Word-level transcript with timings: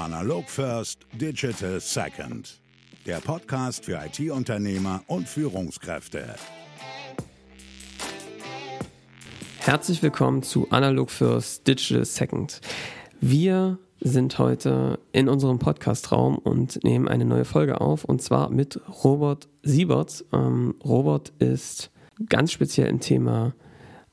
Analog 0.00 0.48
First, 0.48 1.00
Digital 1.12 1.78
Second. 1.78 2.58
Der 3.04 3.20
Podcast 3.20 3.84
für 3.84 4.00
IT-Unternehmer 4.02 5.02
und 5.08 5.28
Führungskräfte. 5.28 6.36
Herzlich 9.58 10.02
willkommen 10.02 10.42
zu 10.42 10.70
Analog 10.70 11.10
First, 11.10 11.68
Digital 11.68 12.06
Second. 12.06 12.62
Wir 13.20 13.78
sind 14.00 14.38
heute 14.38 14.98
in 15.12 15.28
unserem 15.28 15.58
Podcastraum 15.58 16.38
und 16.38 16.82
nehmen 16.82 17.06
eine 17.06 17.26
neue 17.26 17.44
Folge 17.44 17.82
auf 17.82 18.04
und 18.06 18.22
zwar 18.22 18.48
mit 18.48 18.80
Robert 19.04 19.48
Siebert. 19.62 20.24
Ähm, 20.32 20.76
Robert 20.82 21.34
ist 21.40 21.90
ganz 22.26 22.52
speziell 22.52 22.88
im 22.88 23.00
Thema 23.00 23.54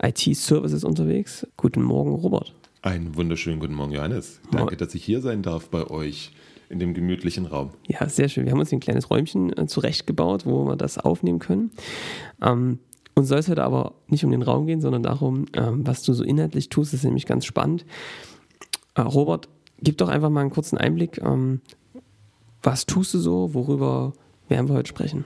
IT-Services 0.03 0.83
unterwegs. 0.83 1.47
Guten 1.55 1.81
Morgen, 1.81 2.13
Robert. 2.13 2.56
Einen 2.81 3.15
wunderschönen 3.15 3.59
guten 3.59 3.73
Morgen, 3.73 3.91
Johannes. 3.91 4.39
Danke, 4.51 4.77
dass 4.77 4.93
ich 4.93 5.03
hier 5.03 5.21
sein 5.21 5.41
darf 5.41 5.69
bei 5.69 5.89
euch 5.89 6.31
in 6.69 6.79
dem 6.79 6.93
gemütlichen 6.93 7.45
Raum. 7.45 7.71
Ja, 7.87 8.07
sehr 8.07 8.29
schön. 8.29 8.45
Wir 8.45 8.51
haben 8.51 8.59
uns 8.59 8.71
ein 8.71 8.79
kleines 8.79 9.09
Räumchen 9.09 9.57
äh, 9.57 9.67
zurechtgebaut, 9.67 10.45
wo 10.45 10.65
wir 10.65 10.75
das 10.75 10.97
aufnehmen 10.97 11.39
können. 11.39 11.71
Ähm, 12.41 12.79
uns 13.15 13.29
soll 13.29 13.39
es 13.39 13.49
heute 13.49 13.63
aber 13.63 13.95
nicht 14.07 14.23
um 14.23 14.31
den 14.31 14.43
Raum 14.43 14.67
gehen, 14.67 14.81
sondern 14.81 15.01
darum, 15.01 15.45
ähm, 15.53 15.87
was 15.87 16.03
du 16.03 16.13
so 16.13 16.23
inhaltlich 16.23 16.69
tust. 16.69 16.93
Das 16.93 16.99
ist 16.99 17.03
nämlich 17.05 17.25
ganz 17.25 17.45
spannend. 17.45 17.85
Äh, 18.93 19.01
Robert, 19.01 19.49
gib 19.81 19.97
doch 19.97 20.09
einfach 20.09 20.29
mal 20.29 20.41
einen 20.41 20.51
kurzen 20.51 20.77
Einblick. 20.77 21.19
Ähm, 21.23 21.61
was 22.61 22.85
tust 22.85 23.13
du 23.13 23.19
so? 23.19 23.53
Worüber 23.55 24.13
werden 24.49 24.67
wir 24.67 24.75
heute 24.75 24.89
sprechen? 24.89 25.25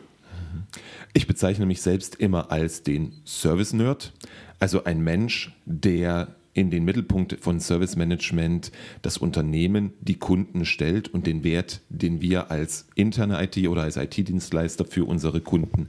Ich 1.13 1.27
bezeichne 1.27 1.65
mich 1.65 1.81
selbst 1.81 2.15
immer 2.15 2.52
als 2.52 2.83
den 2.83 3.13
Service-Nerd, 3.25 4.13
also 4.59 4.85
ein 4.85 5.02
Mensch, 5.02 5.53
der 5.65 6.35
in 6.53 6.69
den 6.69 6.83
Mittelpunkt 6.83 7.38
von 7.39 7.59
Service 7.59 7.95
Management 7.95 8.71
das 9.02 9.17
Unternehmen, 9.17 9.94
die 10.02 10.17
Kunden 10.17 10.66
stellt 10.66 11.08
und 11.08 11.25
den 11.25 11.43
Wert, 11.43 11.81
den 11.89 12.21
wir 12.21 12.52
als 12.52 12.88
interne 12.95 13.41
IT 13.43 13.58
oder 13.67 13.83
als 13.83 13.95
IT-Dienstleister 13.95 14.85
für 14.85 15.05
unsere 15.05 15.41
Kunden 15.41 15.88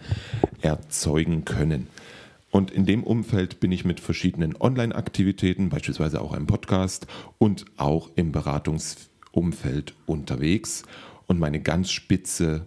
erzeugen 0.60 1.44
können. 1.44 1.88
Und 2.50 2.70
in 2.70 2.84
dem 2.84 3.02
Umfeld 3.02 3.60
bin 3.60 3.72
ich 3.72 3.84
mit 3.84 3.98
verschiedenen 3.98 4.54
Online-Aktivitäten, 4.60 5.70
beispielsweise 5.70 6.20
auch 6.20 6.32
einem 6.32 6.46
Podcast 6.46 7.06
und 7.38 7.64
auch 7.78 8.10
im 8.14 8.30
Beratungsumfeld 8.30 9.94
unterwegs. 10.04 10.82
Und 11.26 11.40
meine 11.40 11.60
ganz 11.60 11.90
spitze 11.90 12.66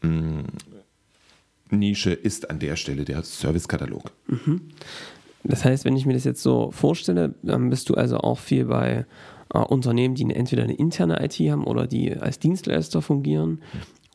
mh, 0.00 0.10
mm, 0.10 0.44
Nische 1.70 2.12
ist 2.12 2.50
an 2.50 2.58
der 2.58 2.76
Stelle 2.76 3.04
der 3.04 3.22
Servicekatalog. 3.22 4.10
Mhm. 4.26 4.62
Das 5.44 5.64
heißt, 5.64 5.84
wenn 5.84 5.96
ich 5.96 6.06
mir 6.06 6.12
das 6.12 6.24
jetzt 6.24 6.42
so 6.42 6.70
vorstelle, 6.70 7.34
dann 7.42 7.70
bist 7.70 7.88
du 7.88 7.94
also 7.94 8.18
auch 8.18 8.38
viel 8.38 8.66
bei 8.66 9.06
äh, 9.54 9.58
Unternehmen, 9.58 10.14
die 10.14 10.24
entweder 10.34 10.64
eine 10.64 10.74
interne 10.74 11.24
IT 11.24 11.34
haben 11.38 11.64
oder 11.64 11.86
die 11.86 12.14
als 12.14 12.38
Dienstleister 12.38 13.02
fungieren 13.02 13.62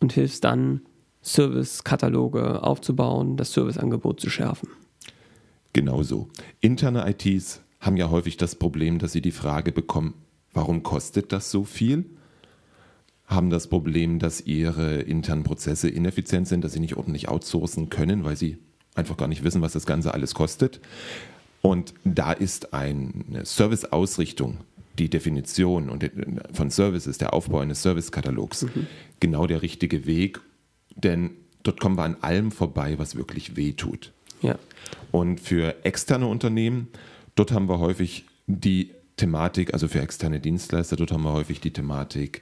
und 0.02 0.14
hilfst 0.14 0.44
dann, 0.44 0.82
Servicekataloge 1.26 2.62
aufzubauen, 2.62 3.36
das 3.36 3.52
Serviceangebot 3.52 4.20
zu 4.20 4.30
schärfen. 4.30 4.70
Genau 5.74 6.04
so. 6.04 6.30
Interne 6.62 7.10
ITs 7.10 7.62
haben 7.80 7.98
ja 7.98 8.12
häufig 8.12 8.38
das 8.38 8.56
Problem, 8.56 9.00
dass 9.00 9.12
sie 9.12 9.22
die 9.22 9.32
Frage 9.32 9.72
bekommen, 9.72 10.14
warum 10.54 10.84
kostet 10.84 11.32
das 11.32 11.50
so 11.50 11.64
viel? 11.64 12.06
Haben 13.26 13.50
das 13.50 13.68
Problem, 13.68 14.20
dass 14.20 14.40
ihre 14.40 14.98
internen 15.02 15.44
Prozesse 15.44 15.90
ineffizient 15.90 16.48
sind, 16.48 16.64
dass 16.64 16.74
sie 16.74 16.80
nicht 16.80 16.96
ordentlich 16.96 17.28
outsourcen 17.28 17.90
können, 17.90 18.24
weil 18.24 18.36
sie 18.36 18.60
einfach 18.96 19.18
gar 19.18 19.28
nicht 19.28 19.44
wissen, 19.44 19.62
was 19.62 19.74
das 19.74 19.86
Ganze 19.86 20.14
alles 20.14 20.34
kostet. 20.34 20.80
Und 21.62 21.94
da 22.04 22.32
ist 22.32 22.74
eine 22.74 23.46
Serviceausrichtung, 23.46 24.60
die 24.98 25.10
Definition 25.10 25.90
und 25.90 26.10
von 26.54 26.70
Services, 26.70 27.18
der 27.18 27.34
Aufbau 27.34 27.60
eines 27.60 27.82
Servicekatalogs, 27.82 28.64
mhm. 28.64 28.88
genau 29.20 29.48
der 29.48 29.62
richtige 29.62 30.06
Weg, 30.06 30.40
denn 30.96 31.32
dort 31.64 31.80
kommen 31.80 31.98
wir 31.98 32.04
an 32.04 32.18
allem 32.22 32.52
vorbei, 32.52 32.98
was 32.98 33.16
wirklich 33.16 33.56
weh 33.56 33.74
tut. 33.74 34.14
Ja. 34.42 34.58
Und 35.12 35.40
für 35.40 35.84
externe 35.84 36.28
Unternehmen, 36.28 36.88
dort 37.36 37.52
haben 37.52 37.68
wir 37.68 37.80
häufig 37.80 38.26
die 38.48 38.92
Thematik, 39.18 39.74
also 39.74 39.88
für 39.88 40.02
externe 40.02 40.40
Dienstleister, 40.40 40.96
dort 40.96 41.12
haben 41.12 41.24
wir 41.24 41.34
häufig 41.34 41.62
die 41.62 41.72
Thematik, 41.72 42.42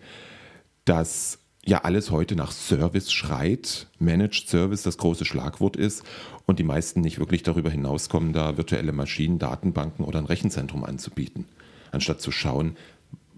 dass 0.86 1.40
ja 1.66 1.80
alles 1.80 2.12
heute 2.12 2.36
nach 2.36 2.52
Service 2.52 3.12
schreit, 3.12 3.88
Managed 4.00 4.50
Service 4.50 4.84
das 4.84 4.98
große 4.98 5.26
Schlagwort 5.26 5.76
ist 5.76 6.04
und 6.46 6.60
die 6.60 6.64
meisten 6.64 7.02
nicht 7.02 7.20
wirklich 7.20 7.44
darüber 7.44 7.70
hinauskommen, 7.70 8.34
da 8.34 8.58
virtuelle 8.58 8.92
Maschinen, 8.92 9.40
Datenbanken 9.40 10.06
oder 10.06 10.20
ein 10.20 10.26
Rechenzentrum 10.26 10.84
anzubieten, 10.84 11.46
anstatt 11.92 12.22
zu 12.22 12.32
schauen, 12.32 12.76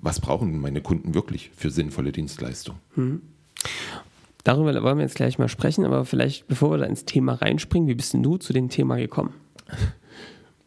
was 0.01 0.19
brauchen 0.19 0.59
meine 0.59 0.81
Kunden 0.81 1.13
wirklich 1.13 1.51
für 1.55 1.69
sinnvolle 1.69 2.11
Dienstleistungen. 2.11 2.81
Hm. 2.95 3.21
Darüber 4.43 4.83
wollen 4.83 4.97
wir 4.97 5.03
jetzt 5.03 5.15
gleich 5.15 5.39
mal 5.39 5.49
sprechen, 5.49 5.85
aber 5.85 6.05
vielleicht 6.05 6.47
bevor 6.47 6.71
wir 6.71 6.77
da 6.77 6.85
ins 6.85 7.05
Thema 7.05 7.33
reinspringen, 7.33 7.87
wie 7.87 7.95
bist 7.95 8.13
denn 8.13 8.21
du 8.21 8.37
zu 8.37 8.53
dem 8.53 8.69
Thema 8.69 8.97
gekommen? 8.97 9.33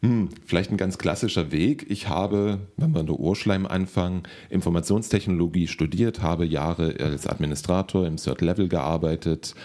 Hm, 0.01 0.29
vielleicht 0.45 0.71
ein 0.71 0.77
ganz 0.77 0.97
klassischer 0.97 1.51
Weg. 1.51 1.85
Ich 1.89 2.07
habe, 2.07 2.59
wenn 2.77 2.93
wir 2.93 3.01
in 3.01 3.07
der 3.07 3.19
Urschleim 3.19 3.65
anfangen, 3.65 4.23
Informationstechnologie 4.49 5.67
studiert, 5.67 6.21
habe 6.21 6.45
Jahre 6.45 6.95
als 6.99 7.27
Administrator 7.27 8.07
im 8.07 8.15
Third 8.15 8.39
Level 8.39 8.69
gearbeitet 8.69 9.55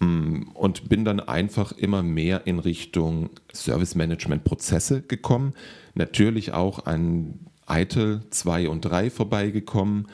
hm, 0.00 0.48
und 0.54 0.88
bin 0.88 1.04
dann 1.04 1.20
einfach 1.20 1.70
immer 1.72 2.02
mehr 2.02 2.46
in 2.46 2.58
Richtung 2.58 3.30
Service 3.52 3.94
Management 3.94 4.42
Prozesse 4.42 5.02
gekommen. 5.02 5.54
Natürlich 5.94 6.52
auch 6.52 6.86
an 6.86 7.38
ITIL 7.68 8.22
2 8.30 8.68
und 8.68 8.80
3 8.80 9.10
vorbeigekommen. 9.10 10.08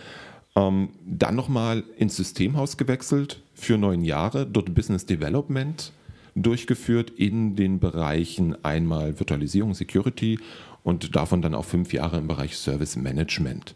Ähm, 0.56 0.91
dann 1.06 1.36
nochmal 1.36 1.84
ins 1.97 2.16
Systemhaus 2.16 2.76
gewechselt 2.76 3.42
für 3.54 3.78
neun 3.78 4.04
Jahre, 4.04 4.47
dort 4.47 4.74
Business 4.74 5.06
Development 5.06 5.91
durchgeführt 6.34 7.11
in 7.11 7.56
den 7.56 7.78
Bereichen 7.78 8.62
einmal 8.65 9.19
Virtualisierung, 9.19 9.75
Security 9.75 10.39
und 10.83 11.17
davon 11.17 11.43
dann 11.43 11.55
auch 11.55 11.65
fünf 11.65 11.93
Jahre 11.93 12.19
im 12.19 12.27
Bereich 12.27 12.56
Service 12.56 12.97
Management. 12.97 13.75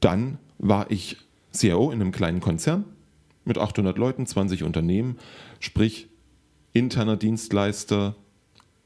Dann 0.00 0.38
war 0.58 0.90
ich 0.90 1.16
CIO 1.52 1.90
in 1.90 2.00
einem 2.00 2.12
kleinen 2.12 2.40
Konzern 2.40 2.84
mit 3.44 3.58
800 3.58 3.96
Leuten, 3.98 4.26
20 4.26 4.62
Unternehmen, 4.62 5.16
sprich 5.60 6.08
interner 6.72 7.16
Dienstleister 7.16 8.14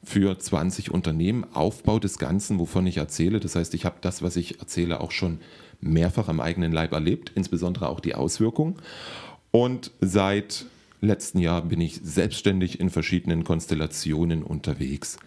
für 0.05 0.39
20 0.39 0.91
Unternehmen, 0.91 1.45
Aufbau 1.53 1.99
des 1.99 2.19
Ganzen, 2.19 2.59
wovon 2.59 2.87
ich 2.87 2.97
erzähle. 2.97 3.41
Das 3.41 3.55
heißt, 3.55 3.75
ich 3.75 3.85
habe 3.85 3.97
das, 4.01 4.23
was 4.23 4.37
ich 4.37 4.61
erzähle, 4.61 5.01
auch 5.01 5.11
schon 5.11 5.39
mehrfach 5.81 6.29
am 6.29 6.41
eigenen 6.41 6.73
Leib 6.73 6.93
erlebt, 6.93 7.33
insbesondere 7.35 7.89
auch 7.89 8.01
die 8.01 8.15
Auswirkungen. 8.15 8.77
Und 9.51 9.93
seit 10.01 10.67
letzten 11.03 11.39
Jahr 11.39 11.63
bin 11.63 11.81
ich 11.81 12.01
selbstständig 12.03 12.81
in 12.81 12.89
verschiedenen 12.89 13.45
Konstellationen 13.45 14.43
unterwegs. 14.43 15.19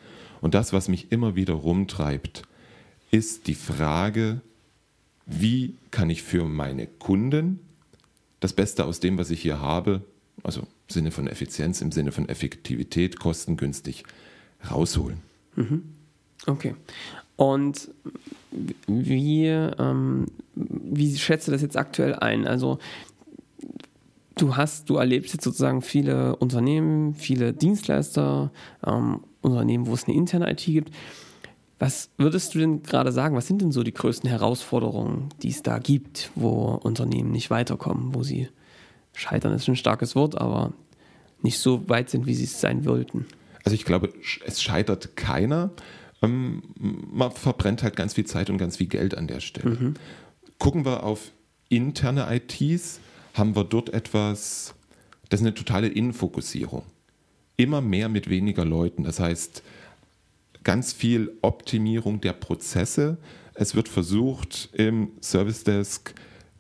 Und 0.42 0.54
das, 0.54 0.74
was 0.74 0.88
mich 0.88 1.12
immer 1.12 1.36
wieder 1.36 1.54
rumtreibt, 1.54 2.44
ist 3.12 3.48
die 3.48 3.56
Frage, 3.56 4.42
wie 5.26 5.76
kann 5.92 6.10
ich 6.10 6.24
für 6.24 6.46
meine 6.46 6.88
Kunden 6.88 7.60
das 8.40 8.54
Beste 8.54 8.86
aus 8.86 9.00
dem, 9.00 9.18
was 9.18 9.32
ich 9.32 9.42
hier 9.42 9.60
habe, 9.60 10.02
also 10.44 10.62
im 10.62 10.68
Sinne 10.88 11.12
von 11.12 11.28
Effizienz, 11.28 11.82
im 11.82 11.92
Sinne 11.92 12.12
von 12.12 12.30
Effektivität, 12.30 13.20
kostengünstig 13.20 14.04
rausholen. 14.70 15.18
Mhm. 15.56 15.84
Okay. 16.46 16.76
Und 17.38 17.90
wie, 18.88 19.46
ähm, 19.48 20.28
wie 20.56 21.18
schätzt 21.18 21.48
du 21.48 21.52
das 21.52 21.62
jetzt 21.62 21.76
aktuell 21.76 22.16
ein? 22.16 22.48
Also 22.48 22.80
du 24.36 24.56
hast, 24.56 24.90
du 24.90 24.98
erlebst 24.98 25.34
jetzt 25.34 25.44
sozusagen 25.44 25.82
viele 25.82 26.36
Unternehmen, 26.36 27.14
viele 27.16 27.54
Dienstleister, 27.54 28.52
ähm, 28.86 29.22
Unternehmen, 29.42 29.88
wo 29.88 29.94
es 29.94 30.06
eine 30.06 30.16
interne 30.16 30.52
IT 30.52 30.66
gibt. 30.66 30.92
Was 31.78 32.10
würdest 32.18 32.56
du 32.56 32.60
denn 32.60 32.84
gerade 32.84 33.12
sagen? 33.12 33.36
Was 33.36 33.48
sind 33.48 33.62
denn 33.62 33.72
so 33.72 33.84
die 33.84 33.94
größten 33.94 34.30
Herausforderungen, 34.30 35.30
die 35.42 35.50
es 35.50 35.62
da 35.62 35.78
gibt, 35.78 36.32
wo 36.36 36.80
Unternehmen 36.84 37.32
nicht 37.32 37.50
weiterkommen, 37.50 38.16
wo 38.16 38.24
sie 38.24 38.48
scheitern 39.14 39.54
ist 39.54 39.68
ein 39.68 39.76
starkes 39.76 40.16
Wort, 40.16 40.40
aber 40.40 40.74
nicht 41.42 41.60
so 41.60 41.88
weit 41.90 42.10
sind, 42.10 42.26
wie 42.26 42.34
sie 42.34 42.46
es 42.46 42.60
sein 42.60 42.86
wollten? 42.86 43.26
Also 43.64 43.76
ich 43.76 43.86
glaube, 43.86 44.14
es 44.46 44.62
scheitert 44.62 45.16
keiner. 45.16 45.72
Ähm, 46.22 46.64
man 46.76 47.32
verbrennt 47.32 47.84
halt 47.84 47.96
ganz 47.96 48.14
viel 48.14 48.26
Zeit 48.26 48.50
und 48.50 48.58
ganz 48.58 48.78
viel 48.78 48.88
Geld 48.88 49.18
an 49.18 49.28
der 49.28 49.40
Stelle. 49.40 49.76
Mhm. 49.76 49.94
Gucken 50.60 50.86
wir 50.86 51.04
auf 51.04 51.32
interne 51.70 52.28
ITs 52.34 53.00
haben 53.36 53.56
wir 53.56 53.66
dort 53.66 53.90
etwas, 53.90 54.74
das 55.30 55.42
ist 55.42 55.46
eine 55.46 55.54
totale 55.54 55.88
Innenfokussierung. 55.88 56.84
Immer 57.58 57.82
mehr 57.82 58.10
mit 58.10 58.30
weniger 58.30 58.66
Leuten. 58.66 59.04
Das 59.04 59.20
heißt, 59.20 59.62
ganz 60.64 60.94
viel 60.94 61.32
Optimierung 61.42 62.22
der 62.22 62.34
Prozesse. 62.34 63.18
Es 63.54 63.76
wird 63.76 63.88
versucht, 63.88 64.70
im 64.74 65.12
Service 65.22 65.64
Desk 65.64 66.14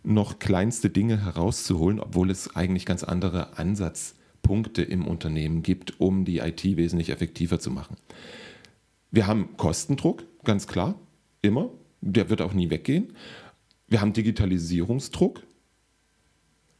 noch 0.03 0.39
kleinste 0.39 0.89
Dinge 0.89 1.23
herauszuholen, 1.23 1.99
obwohl 1.99 2.29
es 2.29 2.55
eigentlich 2.55 2.85
ganz 2.85 3.03
andere 3.03 3.57
Ansatzpunkte 3.57 4.83
im 4.83 5.07
Unternehmen 5.07 5.63
gibt, 5.63 5.99
um 5.99 6.25
die 6.25 6.39
IT 6.39 6.63
wesentlich 6.63 7.09
effektiver 7.09 7.59
zu 7.59 7.71
machen. 7.71 7.95
Wir 9.11 9.27
haben 9.27 9.55
Kostendruck, 9.57 10.23
ganz 10.43 10.67
klar, 10.67 10.99
immer. 11.41 11.69
Der 12.01 12.29
wird 12.29 12.41
auch 12.41 12.53
nie 12.53 12.69
weggehen. 12.69 13.15
wir 13.87 14.01
haben 14.01 14.13
Digitalisierungsdruck 14.13 15.41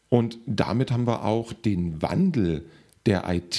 und 0.10 0.38
damit 0.46 0.92
haben 0.92 1.08
wir 1.08 1.24
auch 1.24 1.54
den 1.54 2.02
Wandel 2.02 2.66
der 3.06 3.24
IT 3.28 3.56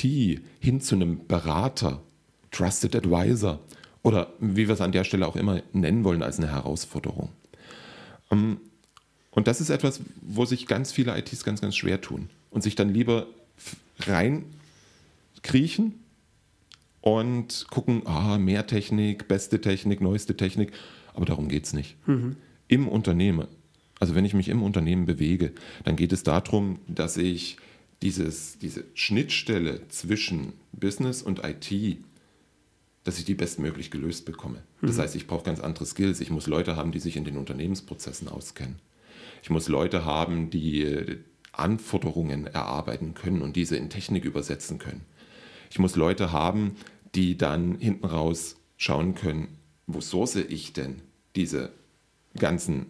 hin 0.61 0.81
zu 0.81 0.95
einem 0.95 1.27
Berater, 1.27 2.03
Trusted 2.51 2.97
Advisor 2.97 3.61
oder 4.03 4.33
wie 4.41 4.69
wir 4.69 4.75
es 4.75 4.81
an 4.81 4.93
der 4.93 5.05
Stelle 5.05 5.27
auch 5.27 5.37
immer 5.37 5.63
nennen 5.73 6.05
wollen 6.05 6.23
als 6.23 6.39
eine 6.39 6.51
Herausforderung. 6.51 7.31
Ähm, 8.31 8.59
und 9.31 9.47
das 9.47 9.61
ist 9.61 9.71
etwas, 9.71 10.01
wo 10.23 10.45
sich 10.47 10.67
ganz 10.67 10.93
viele 10.93 11.17
ITs 11.19 11.45
ganz, 11.45 11.61
ganz 11.61 11.77
schwer 11.77 12.01
tun 12.01 12.31
und 12.51 12.63
sich 12.63 12.75
dann 12.75 12.95
lieber 12.95 13.27
reinkriechen 14.01 15.95
und 17.03 17.67
gucken, 17.71 18.03
ah, 18.07 18.39
mehr 18.39 18.67
Technik, 18.67 19.29
beste 19.29 19.61
Technik, 19.61 20.01
neueste 20.01 20.37
Technik. 20.37 20.73
Aber 21.15 21.27
darum 21.27 21.49
geht 21.49 21.67
es 21.67 21.73
nicht. 21.73 21.97
Mhm. 22.09 22.37
Im 22.69 22.89
Unternehmen, 22.89 23.47
also 23.99 24.15
wenn 24.15 24.25
ich 24.25 24.35
mich 24.35 24.49
im 24.49 24.63
Unternehmen 24.63 25.07
bewege, 25.07 25.53
dann 25.85 25.97
geht 25.97 26.13
es 26.13 26.23
darum, 26.23 26.81
dass 26.87 27.17
ich 27.17 27.57
dieses, 28.03 28.59
diese 28.59 28.85
Schnittstelle 28.95 29.89
zwischen 29.89 30.53
Business 30.73 31.23
und 31.23 31.43
IT, 31.45 31.99
dass 33.05 33.19
ich 33.19 33.25
die 33.25 33.35
bestmöglich 33.35 33.91
gelöst 33.91 34.27
bekomme. 34.27 34.63
Mhm. 34.81 34.89
Das 34.89 34.99
heißt, 34.99 35.17
ich 35.17 35.27
brauche 35.27 35.45
ganz 35.45 35.61
andere 35.61 35.87
Skills. 35.87 36.21
Ich 36.21 36.31
muss 36.31 36.47
Leute 36.47 36.77
haben, 36.77 36.93
die 36.93 36.99
sich 36.99 37.17
in 37.17 37.25
den 37.25 37.39
Unternehmensprozessen 37.39 38.29
auskennen. 38.29 38.77
Ich 39.43 39.51
muss 39.51 39.69
Leute 39.69 40.05
haben, 40.05 40.51
die 40.51 41.19
Anforderungen 41.53 42.47
erarbeiten 42.47 43.15
können 43.15 43.43
und 43.43 43.57
diese 43.57 43.77
in 43.77 43.89
Technik 43.89 44.25
übersetzen 44.25 44.79
können. 44.79 45.03
Ich 45.71 45.79
muss 45.79 45.97
Leute 45.97 46.33
haben, 46.33 46.77
die 47.15 47.39
dann 47.39 47.79
hinten 47.79 48.07
raus 48.07 48.57
schauen 48.77 49.15
können, 49.15 49.49
wo 49.87 50.01
source 50.01 50.37
ich 50.37 50.73
denn 50.73 50.97
diese 51.35 51.71
ganzen 52.39 52.87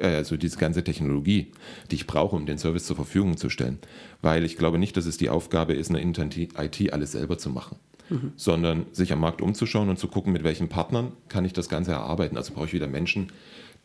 also 0.00 0.36
diese 0.36 0.58
ganze 0.58 0.84
Technologie, 0.84 1.52
die 1.90 1.96
ich 1.96 2.06
brauche, 2.06 2.36
um 2.36 2.46
den 2.46 2.58
Service 2.58 2.86
zur 2.86 2.96
Verfügung 2.96 3.36
zu 3.36 3.50
stellen. 3.50 3.78
Weil 4.22 4.44
ich 4.44 4.56
glaube 4.56 4.78
nicht, 4.78 4.96
dass 4.96 5.06
es 5.06 5.16
die 5.16 5.28
Aufgabe 5.28 5.74
ist, 5.74 5.90
eine 5.90 6.00
internen 6.00 6.30
IT 6.32 6.92
alles 6.92 7.12
selber 7.12 7.38
zu 7.38 7.50
machen, 7.50 7.76
mhm. 8.10 8.32
sondern 8.36 8.86
sich 8.92 9.12
am 9.12 9.20
Markt 9.20 9.40
umzuschauen 9.40 9.88
und 9.88 9.98
zu 9.98 10.08
gucken, 10.08 10.32
mit 10.32 10.44
welchen 10.44 10.68
Partnern 10.68 11.12
kann 11.28 11.44
ich 11.44 11.52
das 11.52 11.68
Ganze 11.68 11.92
erarbeiten. 11.92 12.36
Also 12.36 12.54
brauche 12.54 12.66
ich 12.66 12.72
wieder 12.72 12.88
Menschen, 12.88 13.28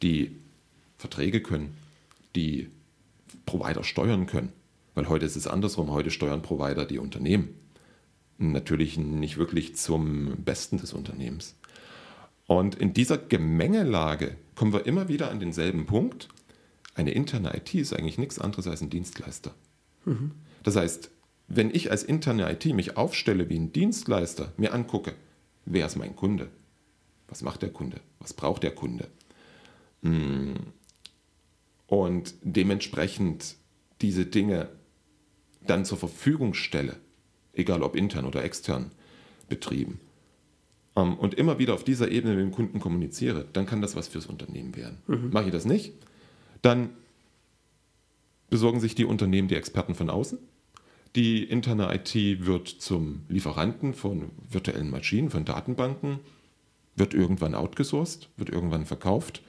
die 0.02 0.32
Verträge 0.98 1.42
können, 1.42 1.76
die 2.36 2.70
Provider 3.46 3.84
steuern 3.84 4.26
können. 4.26 4.54
Weil 4.96 5.08
heute 5.08 5.26
ist 5.26 5.36
es 5.36 5.48
andersrum, 5.48 5.92
heute 5.92 6.12
steuern 6.12 6.42
Provider 6.42 6.86
die 6.86 7.00
Unternehmen. 7.00 7.50
Natürlich 8.38 8.98
nicht 8.98 9.38
wirklich 9.38 9.76
zum 9.76 10.38
Besten 10.44 10.78
des 10.78 10.94
Unternehmens. 10.94 11.56
Und 12.50 12.74
in 12.74 12.94
dieser 12.94 13.20
Gemengelage 13.20 14.36
kommen 14.56 14.74
wir 14.74 14.88
immer 14.88 15.08
wieder 15.08 15.30
an 15.30 15.40
denselben 15.40 15.86
Punkt. 15.86 16.30
Eine 16.96 17.12
interne 17.12 17.56
IT 17.56 17.76
ist 17.76 17.94
eigentlich 17.94 18.18
nichts 18.18 18.40
anderes 18.40 18.66
als 18.66 18.82
ein 18.82 18.90
Dienstleister. 18.90 19.54
Mhm. 20.06 20.32
Das 20.64 20.76
heißt, 20.76 21.12
wenn 21.48 21.70
ich 21.70 21.92
als 21.92 22.02
interne 22.02 22.52
IT 22.52 22.66
mich 22.74 22.98
aufstelle 22.98 23.50
wie 23.50 23.60
ein 23.60 23.72
Dienstleister, 23.72 24.52
mir 24.58 24.74
angucke, 24.74 25.14
wer 25.66 25.86
ist 25.86 25.96
mein 25.96 26.16
Kunde? 26.16 26.50
Was 27.28 27.44
macht 27.44 27.62
der 27.62 27.70
Kunde? 27.70 28.02
Was 28.18 28.34
braucht 28.34 28.64
der 28.64 28.74
Kunde? 28.74 29.10
Hm, 30.02 30.56
und 31.86 32.34
dementsprechend 32.42 33.58
diese 34.02 34.26
Dinge 34.26 34.70
dann 35.62 35.86
zur 35.86 36.00
Verfügung 36.00 36.56
stelle, 36.56 36.96
egal 37.54 37.84
ob 37.84 37.96
intern 37.96 38.26
oder 38.26 38.44
extern 38.44 38.92
betrieben, 39.50 40.00
und 41.02 41.34
immer 41.34 41.60
wieder 41.60 41.74
auf 41.74 41.84
dieser 41.84 42.12
Ebene 42.12 42.36
mit 42.36 42.44
dem 42.44 42.52
Kunden 42.52 42.80
kommuniziere, 42.80 43.46
dann 43.54 43.66
kann 43.66 43.82
das 43.82 43.96
was 43.96 44.08
fürs 44.08 44.26
Unternehmen 44.26 44.76
werden. 44.76 44.98
Mhm. 45.08 45.30
Mache 45.32 45.46
ich 45.46 45.52
das 45.52 45.66
nicht, 45.66 45.94
dann 46.62 46.90
besorgen 48.50 48.80
sich 48.80 48.96
die 48.96 49.06
Unternehmen 49.06 49.48
die 49.48 49.56
Experten 49.56 49.96
von 49.96 50.10
außen. 50.10 50.40
Die 51.16 51.44
interne 51.44 51.94
IT 51.94 52.46
wird 52.46 52.68
zum 52.68 53.22
Lieferanten 53.30 53.94
von 53.94 54.30
virtuellen 54.50 54.90
Maschinen, 54.90 55.30
von 55.30 55.46
Datenbanken, 55.46 56.20
wird 56.96 57.14
irgendwann 57.14 57.56
outgesourced, 57.56 58.30
wird 58.38 58.50
irgendwann 58.50 58.86
verkauft. 58.86 59.42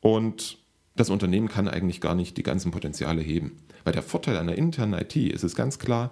Und 0.00 0.58
das 0.94 1.10
Unternehmen 1.10 1.48
kann 1.48 1.68
eigentlich 1.68 2.00
gar 2.00 2.14
nicht 2.14 2.36
die 2.36 2.42
ganzen 2.42 2.70
Potenziale 2.70 3.20
heben. 3.20 3.56
Weil 3.84 3.92
der 3.92 4.02
Vorteil 4.02 4.36
einer 4.36 4.56
internen 4.56 4.94
IT 4.94 5.16
ist 5.16 5.44
es 5.44 5.56
ganz 5.56 5.78
klar, 5.78 6.10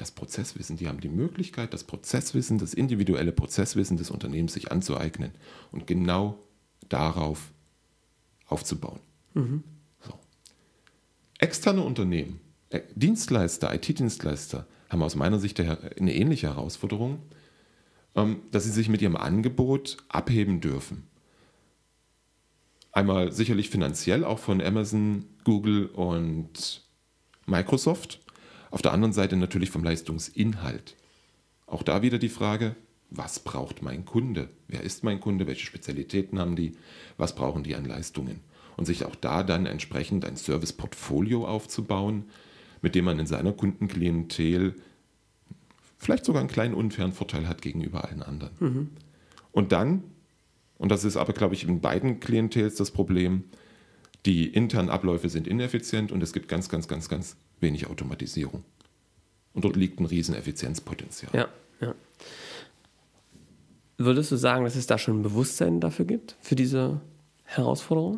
das 0.00 0.10
Prozesswissen. 0.10 0.76
Die 0.76 0.88
haben 0.88 1.00
die 1.00 1.08
Möglichkeit, 1.08 1.74
das 1.74 1.84
Prozesswissen, 1.84 2.58
das 2.58 2.74
individuelle 2.74 3.32
Prozesswissen 3.32 3.96
des 3.96 4.10
Unternehmens 4.10 4.54
sich 4.54 4.72
anzueignen 4.72 5.32
und 5.72 5.86
genau 5.86 6.38
darauf 6.88 7.52
aufzubauen. 8.46 9.00
Mhm. 9.34 9.62
So. 10.00 10.14
Externe 11.38 11.82
Unternehmen, 11.82 12.40
äh, 12.70 12.80
Dienstleister, 12.94 13.74
IT-Dienstleister 13.74 14.66
haben 14.88 15.02
aus 15.02 15.14
meiner 15.14 15.38
Sicht 15.38 15.60
eine 15.60 16.14
ähnliche 16.14 16.48
Herausforderung, 16.48 17.20
ähm, 18.14 18.42
dass 18.50 18.64
sie 18.64 18.70
sich 18.70 18.88
mit 18.88 19.02
ihrem 19.02 19.16
Angebot 19.16 19.98
abheben 20.08 20.60
dürfen. 20.60 21.06
Einmal 22.92 23.30
sicherlich 23.32 23.70
finanziell, 23.70 24.24
auch 24.24 24.40
von 24.40 24.60
Amazon, 24.60 25.26
Google 25.44 25.86
und 25.86 26.82
Microsoft. 27.46 28.20
Auf 28.70 28.82
der 28.82 28.92
anderen 28.92 29.12
Seite 29.12 29.36
natürlich 29.36 29.70
vom 29.70 29.84
Leistungsinhalt. 29.84 30.96
Auch 31.66 31.82
da 31.82 32.02
wieder 32.02 32.18
die 32.18 32.28
Frage, 32.28 32.76
was 33.10 33.40
braucht 33.40 33.82
mein 33.82 34.04
Kunde? 34.04 34.48
Wer 34.68 34.82
ist 34.82 35.02
mein 35.02 35.20
Kunde? 35.20 35.46
Welche 35.46 35.66
Spezialitäten 35.66 36.38
haben 36.38 36.56
die? 36.56 36.72
Was 37.16 37.34
brauchen 37.34 37.64
die 37.64 37.74
an 37.74 37.84
Leistungen? 37.84 38.40
Und 38.76 38.86
sich 38.86 39.04
auch 39.04 39.16
da 39.16 39.42
dann 39.42 39.66
entsprechend 39.66 40.24
ein 40.24 40.36
Serviceportfolio 40.36 41.46
aufzubauen, 41.46 42.24
mit 42.82 42.94
dem 42.94 43.04
man 43.04 43.18
in 43.18 43.26
seiner 43.26 43.52
Kundenklientel 43.52 44.74
vielleicht 45.98 46.24
sogar 46.24 46.40
einen 46.40 46.48
kleinen 46.48 46.74
unfairen 46.74 47.12
Vorteil 47.12 47.48
hat 47.48 47.62
gegenüber 47.62 48.04
allen 48.04 48.22
anderen. 48.22 48.52
Mhm. 48.60 48.90
Und 49.52 49.72
dann 49.72 50.04
und 50.80 50.90
das 50.90 51.04
ist 51.04 51.18
aber, 51.18 51.34
glaube 51.34 51.54
ich, 51.54 51.64
in 51.68 51.82
beiden 51.82 52.20
Klientels 52.20 52.76
das 52.76 52.90
Problem. 52.90 53.44
Die 54.24 54.46
internen 54.46 54.88
Abläufe 54.88 55.28
sind 55.28 55.46
ineffizient 55.46 56.10
und 56.10 56.22
es 56.22 56.32
gibt 56.32 56.48
ganz, 56.48 56.70
ganz, 56.70 56.88
ganz, 56.88 57.10
ganz 57.10 57.36
wenig 57.60 57.86
Automatisierung. 57.86 58.64
Und 59.52 59.64
dort 59.64 59.76
liegt 59.76 60.00
ein 60.00 60.06
riesen 60.06 60.34
Effizienzpotenzial. 60.34 61.32
Ja, 61.34 61.48
ja. 61.80 61.94
Würdest 63.98 64.32
du 64.32 64.36
sagen, 64.36 64.64
dass 64.64 64.76
es 64.76 64.86
da 64.86 64.96
schon 64.96 65.20
ein 65.20 65.22
Bewusstsein 65.22 65.80
dafür 65.80 66.06
gibt, 66.06 66.36
für 66.40 66.56
diese 66.56 67.00
Herausforderung? 67.44 68.16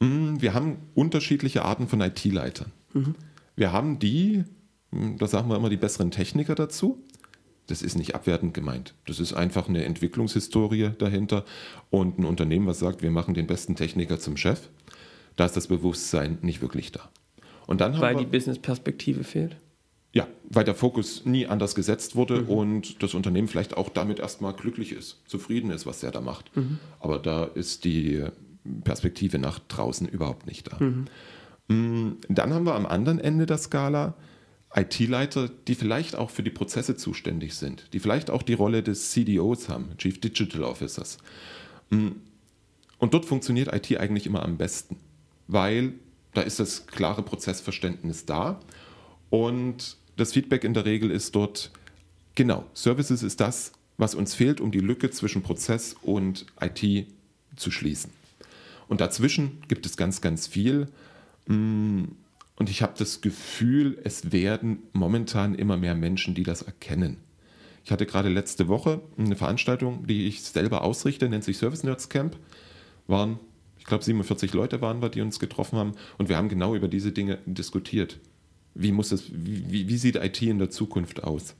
Mm, 0.00 0.40
wir 0.40 0.54
haben 0.54 0.78
unterschiedliche 0.94 1.64
Arten 1.64 1.88
von 1.88 2.00
IT-Leitern. 2.00 2.72
Mhm. 2.94 3.14
Wir 3.56 3.72
haben 3.72 3.98
die, 3.98 4.44
mm, 4.90 5.16
da 5.18 5.26
sagen 5.26 5.50
wir 5.50 5.56
immer 5.56 5.68
die 5.68 5.76
besseren 5.76 6.10
Techniker 6.10 6.54
dazu, 6.54 7.02
das 7.66 7.82
ist 7.82 7.98
nicht 7.98 8.14
abwertend 8.14 8.54
gemeint. 8.54 8.94
Das 9.06 9.20
ist 9.20 9.34
einfach 9.34 9.68
eine 9.68 9.84
Entwicklungshistorie 9.84 10.92
dahinter 10.96 11.44
und 11.90 12.18
ein 12.18 12.24
Unternehmen, 12.24 12.66
was 12.66 12.78
sagt, 12.78 13.02
wir 13.02 13.10
machen 13.10 13.34
den 13.34 13.46
besten 13.46 13.76
Techniker 13.76 14.18
zum 14.18 14.38
Chef. 14.38 14.70
Da 15.36 15.44
ist 15.44 15.56
das 15.56 15.66
Bewusstsein 15.66 16.38
nicht 16.40 16.62
wirklich 16.62 16.90
da. 16.92 17.10
Und 17.68 17.82
dann 17.82 18.00
weil 18.00 18.16
wir, 18.16 18.24
die 18.24 18.30
Business-Perspektive 18.30 19.24
fehlt? 19.24 19.56
Ja, 20.14 20.26
weil 20.48 20.64
der 20.64 20.74
Fokus 20.74 21.26
nie 21.26 21.46
anders 21.46 21.74
gesetzt 21.74 22.16
wurde 22.16 22.40
mhm. 22.40 22.48
und 22.48 23.02
das 23.02 23.12
Unternehmen 23.12 23.46
vielleicht 23.46 23.76
auch 23.76 23.90
damit 23.90 24.18
erstmal 24.18 24.54
glücklich 24.54 24.92
ist, 24.92 25.20
zufrieden 25.26 25.70
ist, 25.70 25.84
was 25.84 26.02
er 26.02 26.10
da 26.10 26.22
macht. 26.22 26.56
Mhm. 26.56 26.78
Aber 26.98 27.18
da 27.18 27.44
ist 27.44 27.84
die 27.84 28.24
Perspektive 28.84 29.38
nach 29.38 29.58
draußen 29.58 30.08
überhaupt 30.08 30.46
nicht 30.46 30.72
da. 30.72 30.82
Mhm. 30.82 31.04
Mm, 31.68 32.16
dann 32.30 32.54
haben 32.54 32.64
wir 32.64 32.74
am 32.74 32.86
anderen 32.86 33.18
Ende 33.18 33.44
der 33.44 33.58
Skala 33.58 34.14
IT-Leiter, 34.74 35.50
die 35.66 35.74
vielleicht 35.74 36.16
auch 36.16 36.30
für 36.30 36.42
die 36.42 36.50
Prozesse 36.50 36.96
zuständig 36.96 37.54
sind, 37.54 37.92
die 37.92 38.00
vielleicht 38.00 38.30
auch 38.30 38.42
die 38.42 38.54
Rolle 38.54 38.82
des 38.82 39.10
CDOs 39.10 39.68
haben, 39.68 39.90
Chief 39.98 40.18
Digital 40.18 40.64
Officers. 40.64 41.18
Mm. 41.90 42.12
Und 42.96 43.12
dort 43.12 43.26
funktioniert 43.26 43.74
IT 43.74 43.94
eigentlich 44.00 44.26
immer 44.26 44.42
am 44.42 44.56
besten, 44.56 44.96
weil 45.48 45.92
da 46.34 46.42
ist 46.42 46.60
das 46.60 46.86
klare 46.86 47.22
Prozessverständnis 47.22 48.26
da 48.26 48.60
und 49.30 49.96
das 50.16 50.32
Feedback 50.32 50.64
in 50.64 50.74
der 50.74 50.84
Regel 50.84 51.10
ist 51.10 51.34
dort, 51.34 51.70
genau, 52.34 52.64
Services 52.74 53.22
ist 53.22 53.40
das, 53.40 53.72
was 53.96 54.14
uns 54.14 54.34
fehlt, 54.34 54.60
um 54.60 54.70
die 54.70 54.80
Lücke 54.80 55.10
zwischen 55.10 55.42
Prozess 55.42 55.94
und 56.02 56.46
IT 56.60 57.06
zu 57.56 57.70
schließen. 57.70 58.10
Und 58.88 59.00
dazwischen 59.00 59.62
gibt 59.68 59.86
es 59.86 59.96
ganz, 59.96 60.20
ganz 60.20 60.46
viel. 60.46 60.88
Mm. 61.46 62.04
Und 62.56 62.68
ich 62.68 62.82
habe 62.82 62.94
das 62.98 63.20
Gefühl, 63.20 64.00
es 64.02 64.32
werden 64.32 64.82
momentan 64.92 65.54
immer 65.54 65.76
mehr 65.76 65.94
Menschen, 65.94 66.34
die 66.34 66.42
das 66.42 66.62
erkennen. 66.62 67.18
Ich 67.84 67.92
hatte 67.92 68.04
gerade 68.04 68.28
letzte 68.28 68.66
Woche 68.66 69.00
eine 69.16 69.36
Veranstaltung, 69.36 70.08
die 70.08 70.26
ich 70.26 70.42
selber 70.42 70.82
ausrichte, 70.82 71.28
nennt 71.28 71.44
sich 71.44 71.56
Service 71.56 71.84
Nerds 71.84 72.08
Camp. 72.08 72.36
Waren, 73.06 73.38
glaube, 73.88 74.04
47 74.04 74.52
Leute 74.54 74.80
waren 74.80 75.02
wir, 75.02 75.08
die 75.08 75.20
uns 75.20 75.40
getroffen 75.40 75.78
haben. 75.78 75.92
Und 76.16 76.28
wir 76.28 76.36
haben 76.36 76.48
genau 76.48 76.74
über 76.74 76.88
diese 76.88 77.12
Dinge 77.12 77.38
diskutiert. 77.46 78.18
Wie, 78.74 78.92
muss 78.92 79.10
es, 79.10 79.24
wie, 79.32 79.88
wie 79.88 79.98
sieht 79.98 80.16
IT 80.16 80.40
in 80.42 80.58
der 80.58 80.70
Zukunft 80.70 81.24
aus? 81.24 81.56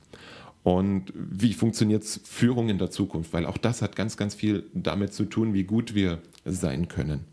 Und 0.63 1.13
wie 1.15 1.53
funktioniert 1.53 2.03
Führung 2.03 2.69
in 2.69 2.77
der 2.77 2.91
Zukunft? 2.91 3.33
Weil 3.33 3.45
auch 3.45 3.57
das 3.57 3.81
hat 3.81 3.95
ganz, 3.95 4.17
ganz 4.17 4.35
viel 4.35 4.65
damit 4.73 5.13
zu 5.13 5.25
tun, 5.25 5.53
wie 5.53 5.63
gut 5.63 5.95
wir 5.95 6.21
sein 6.45 6.87
können. 6.87 7.25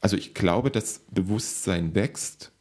Also 0.00 0.16
ich 0.16 0.34
glaube, 0.34 0.70
das 0.70 1.02
Bewusstsein 1.10 1.94
wächst. 1.94 2.52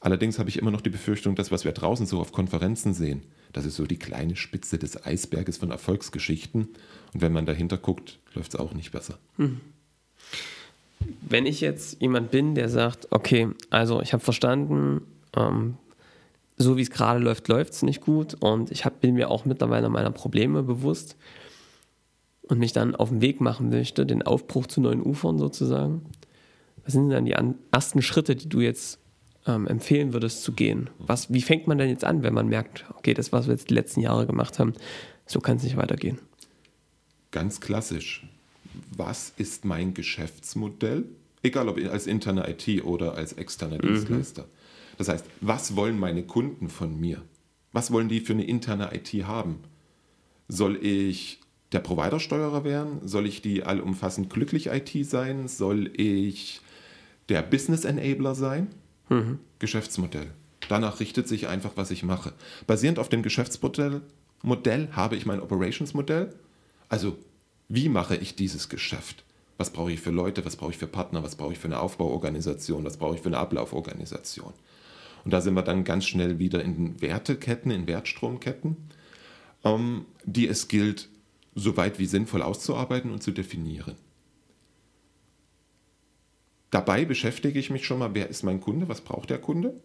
Allerdings 0.00 0.38
habe 0.38 0.48
ich 0.48 0.58
immer 0.58 0.70
noch 0.70 0.80
die 0.80 0.90
Befürchtung, 0.90 1.34
dass 1.34 1.50
was 1.50 1.64
wir 1.64 1.72
draußen 1.72 2.06
so 2.06 2.20
auf 2.20 2.32
Konferenzen 2.32 2.92
sehen, 2.92 3.22
das 3.52 3.64
ist 3.64 3.76
so 3.76 3.86
die 3.86 3.98
kleine 3.98 4.36
Spitze 4.36 4.78
des 4.78 5.06
Eisberges 5.06 5.58
von 5.58 5.70
Erfolgsgeschichten. 5.70 6.68
Und 7.14 7.22
wenn 7.22 7.32
man 7.32 7.46
dahinter 7.46 7.78
guckt, 7.78 8.18
läuft 8.34 8.54
es 8.54 8.60
auch 8.60 8.74
nicht 8.74 8.90
besser. 8.90 9.18
Hm. 9.36 9.60
Wenn 11.20 11.46
ich 11.46 11.60
jetzt 11.60 12.00
jemand 12.00 12.30
bin, 12.30 12.54
der 12.54 12.68
sagt, 12.68 13.08
okay, 13.10 13.48
also 13.70 14.00
ich 14.00 14.12
habe 14.12 14.22
verstanden, 14.22 15.02
ähm, 15.36 15.76
so 16.56 16.76
wie 16.76 16.82
es 16.82 16.90
gerade 16.90 17.20
läuft, 17.20 17.48
läuft 17.48 17.72
es 17.72 17.82
nicht 17.82 18.00
gut 18.00 18.34
und 18.40 18.70
ich 18.70 18.84
hab, 18.84 19.00
bin 19.00 19.14
mir 19.14 19.30
auch 19.30 19.44
mittlerweile 19.44 19.88
meiner 19.88 20.10
Probleme 20.10 20.62
bewusst 20.62 21.16
und 22.42 22.58
mich 22.58 22.72
dann 22.72 22.94
auf 22.94 23.08
den 23.08 23.20
Weg 23.20 23.40
machen 23.40 23.70
möchte, 23.70 24.06
den 24.06 24.22
Aufbruch 24.22 24.66
zu 24.66 24.80
neuen 24.80 25.02
Ufern 25.02 25.38
sozusagen. 25.38 26.02
Was 26.84 26.92
sind 26.92 27.10
dann 27.10 27.24
die 27.24 27.34
ersten 27.72 28.02
Schritte, 28.02 28.36
die 28.36 28.48
du 28.48 28.60
jetzt 28.60 28.98
ähm, 29.46 29.66
empfehlen 29.66 30.12
würdest 30.12 30.42
zu 30.42 30.52
gehen? 30.52 30.90
Was, 30.98 31.32
wie 31.32 31.42
fängt 31.42 31.66
man 31.66 31.78
denn 31.78 31.88
jetzt 31.88 32.04
an, 32.04 32.22
wenn 32.22 32.34
man 32.34 32.48
merkt, 32.48 32.84
okay, 32.96 33.14
das, 33.14 33.32
was 33.32 33.46
wir 33.46 33.54
jetzt 33.54 33.70
die 33.70 33.74
letzten 33.74 34.00
Jahre 34.00 34.26
gemacht 34.26 34.58
haben, 34.58 34.74
so 35.26 35.40
kann 35.40 35.56
es 35.56 35.62
nicht 35.62 35.76
weitergehen? 35.76 36.18
Ganz 37.30 37.60
klassisch. 37.60 38.26
Was 38.96 39.32
ist 39.36 39.64
mein 39.64 39.94
Geschäftsmodell? 39.94 41.04
Egal 41.42 41.68
ob 41.68 41.78
als 41.78 42.06
interne 42.06 42.48
IT 42.48 42.84
oder 42.84 43.14
als 43.14 43.34
externer 43.34 43.76
mhm. 43.76 43.88
Dienstleister. 43.88 44.46
Das 44.96 45.08
heißt, 45.08 45.26
was 45.40 45.76
wollen 45.76 45.98
meine 45.98 46.22
Kunden 46.22 46.68
von 46.68 46.98
mir? 46.98 47.22
Was 47.72 47.90
wollen 47.90 48.08
die 48.08 48.20
für 48.20 48.32
eine 48.32 48.44
interne 48.44 48.94
IT 48.94 49.12
haben? 49.24 49.58
Soll 50.48 50.76
ich 50.84 51.40
der 51.72 51.80
Providersteuerer 51.80 52.64
werden? 52.64 53.00
Soll 53.06 53.26
ich 53.26 53.42
die 53.42 53.64
allumfassend 53.64 54.30
glücklich 54.30 54.68
IT 54.68 55.06
sein? 55.06 55.48
Soll 55.48 55.90
ich 55.98 56.60
der 57.28 57.42
Business 57.42 57.84
Enabler 57.84 58.34
sein? 58.34 58.68
Mhm. 59.08 59.38
Geschäftsmodell. 59.58 60.28
Danach 60.68 61.00
richtet 61.00 61.28
sich 61.28 61.48
einfach, 61.48 61.72
was 61.74 61.90
ich 61.90 62.04
mache. 62.04 62.32
Basierend 62.66 62.98
auf 62.98 63.08
dem 63.08 63.22
Geschäftsmodell 63.22 64.02
Modell 64.44 64.88
habe 64.92 65.16
ich 65.16 65.24
mein 65.26 65.40
Operations-Modell. 65.40 66.32
Also, 66.88 67.16
wie 67.68 67.88
mache 67.88 68.16
ich 68.16 68.36
dieses 68.36 68.68
Geschäft? 68.68 69.24
Was 69.56 69.70
brauche 69.70 69.92
ich 69.92 70.00
für 70.00 70.10
Leute? 70.10 70.44
Was 70.44 70.56
brauche 70.56 70.72
ich 70.72 70.78
für 70.78 70.86
Partner? 70.86 71.22
Was 71.22 71.36
brauche 71.36 71.52
ich 71.52 71.58
für 71.58 71.68
eine 71.68 71.80
Aufbauorganisation? 71.80 72.84
Was 72.84 72.96
brauche 72.96 73.14
ich 73.14 73.20
für 73.20 73.28
eine 73.28 73.38
Ablauforganisation? 73.38 74.52
Und 75.24 75.30
da 75.30 75.40
sind 75.40 75.54
wir 75.54 75.62
dann 75.62 75.84
ganz 75.84 76.06
schnell 76.06 76.38
wieder 76.38 76.62
in 76.62 77.00
Werteketten, 77.00 77.70
in 77.70 77.86
Wertstromketten, 77.86 78.76
ähm, 79.64 80.06
die 80.24 80.48
es 80.48 80.68
gilt, 80.68 81.08
so 81.54 81.76
weit 81.76 81.98
wie 81.98 82.06
sinnvoll 82.06 82.42
auszuarbeiten 82.42 83.12
und 83.12 83.22
zu 83.22 83.30
definieren. 83.30 83.94
Dabei 86.70 87.04
beschäftige 87.04 87.58
ich 87.58 87.70
mich 87.70 87.86
schon 87.86 88.00
mal, 88.00 88.14
wer 88.14 88.28
ist 88.28 88.42
mein 88.42 88.60
Kunde, 88.60 88.88
was 88.88 89.00
braucht 89.00 89.30
der 89.30 89.38
Kunde? 89.38 89.80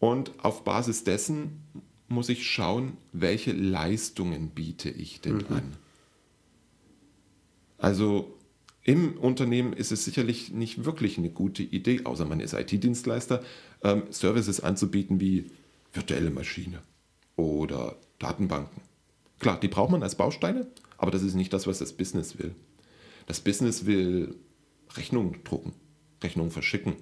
Und 0.00 0.32
auf 0.44 0.64
Basis 0.64 1.04
dessen 1.04 1.62
muss 2.08 2.28
ich 2.28 2.44
schauen, 2.44 2.96
welche 3.12 3.52
Leistungen 3.52 4.50
biete 4.50 4.90
ich 4.90 5.20
denn 5.20 5.36
mhm. 5.36 5.46
an. 5.50 5.76
Also 7.80 8.38
im 8.84 9.16
Unternehmen 9.18 9.72
ist 9.72 9.90
es 9.90 10.04
sicherlich 10.04 10.52
nicht 10.52 10.84
wirklich 10.84 11.18
eine 11.18 11.30
gute 11.30 11.62
Idee, 11.62 12.02
außer 12.04 12.26
man 12.26 12.40
ist 12.40 12.52
IT-Dienstleister, 12.52 13.42
ähm, 13.82 14.04
Services 14.10 14.60
anzubieten 14.60 15.20
wie 15.20 15.50
virtuelle 15.92 16.30
Maschine 16.30 16.80
oder 17.36 17.96
Datenbanken. 18.18 18.82
Klar, 19.38 19.58
die 19.58 19.68
braucht 19.68 19.90
man 19.90 20.02
als 20.02 20.14
Bausteine, 20.14 20.66
aber 20.98 21.10
das 21.10 21.22
ist 21.22 21.34
nicht 21.34 21.52
das, 21.52 21.66
was 21.66 21.78
das 21.78 21.94
Business 21.94 22.38
will. 22.38 22.54
Das 23.26 23.40
Business 23.40 23.86
will 23.86 24.36
Rechnungen 24.96 25.42
drucken, 25.44 25.72
Rechnungen 26.22 26.50
verschicken. 26.50 26.96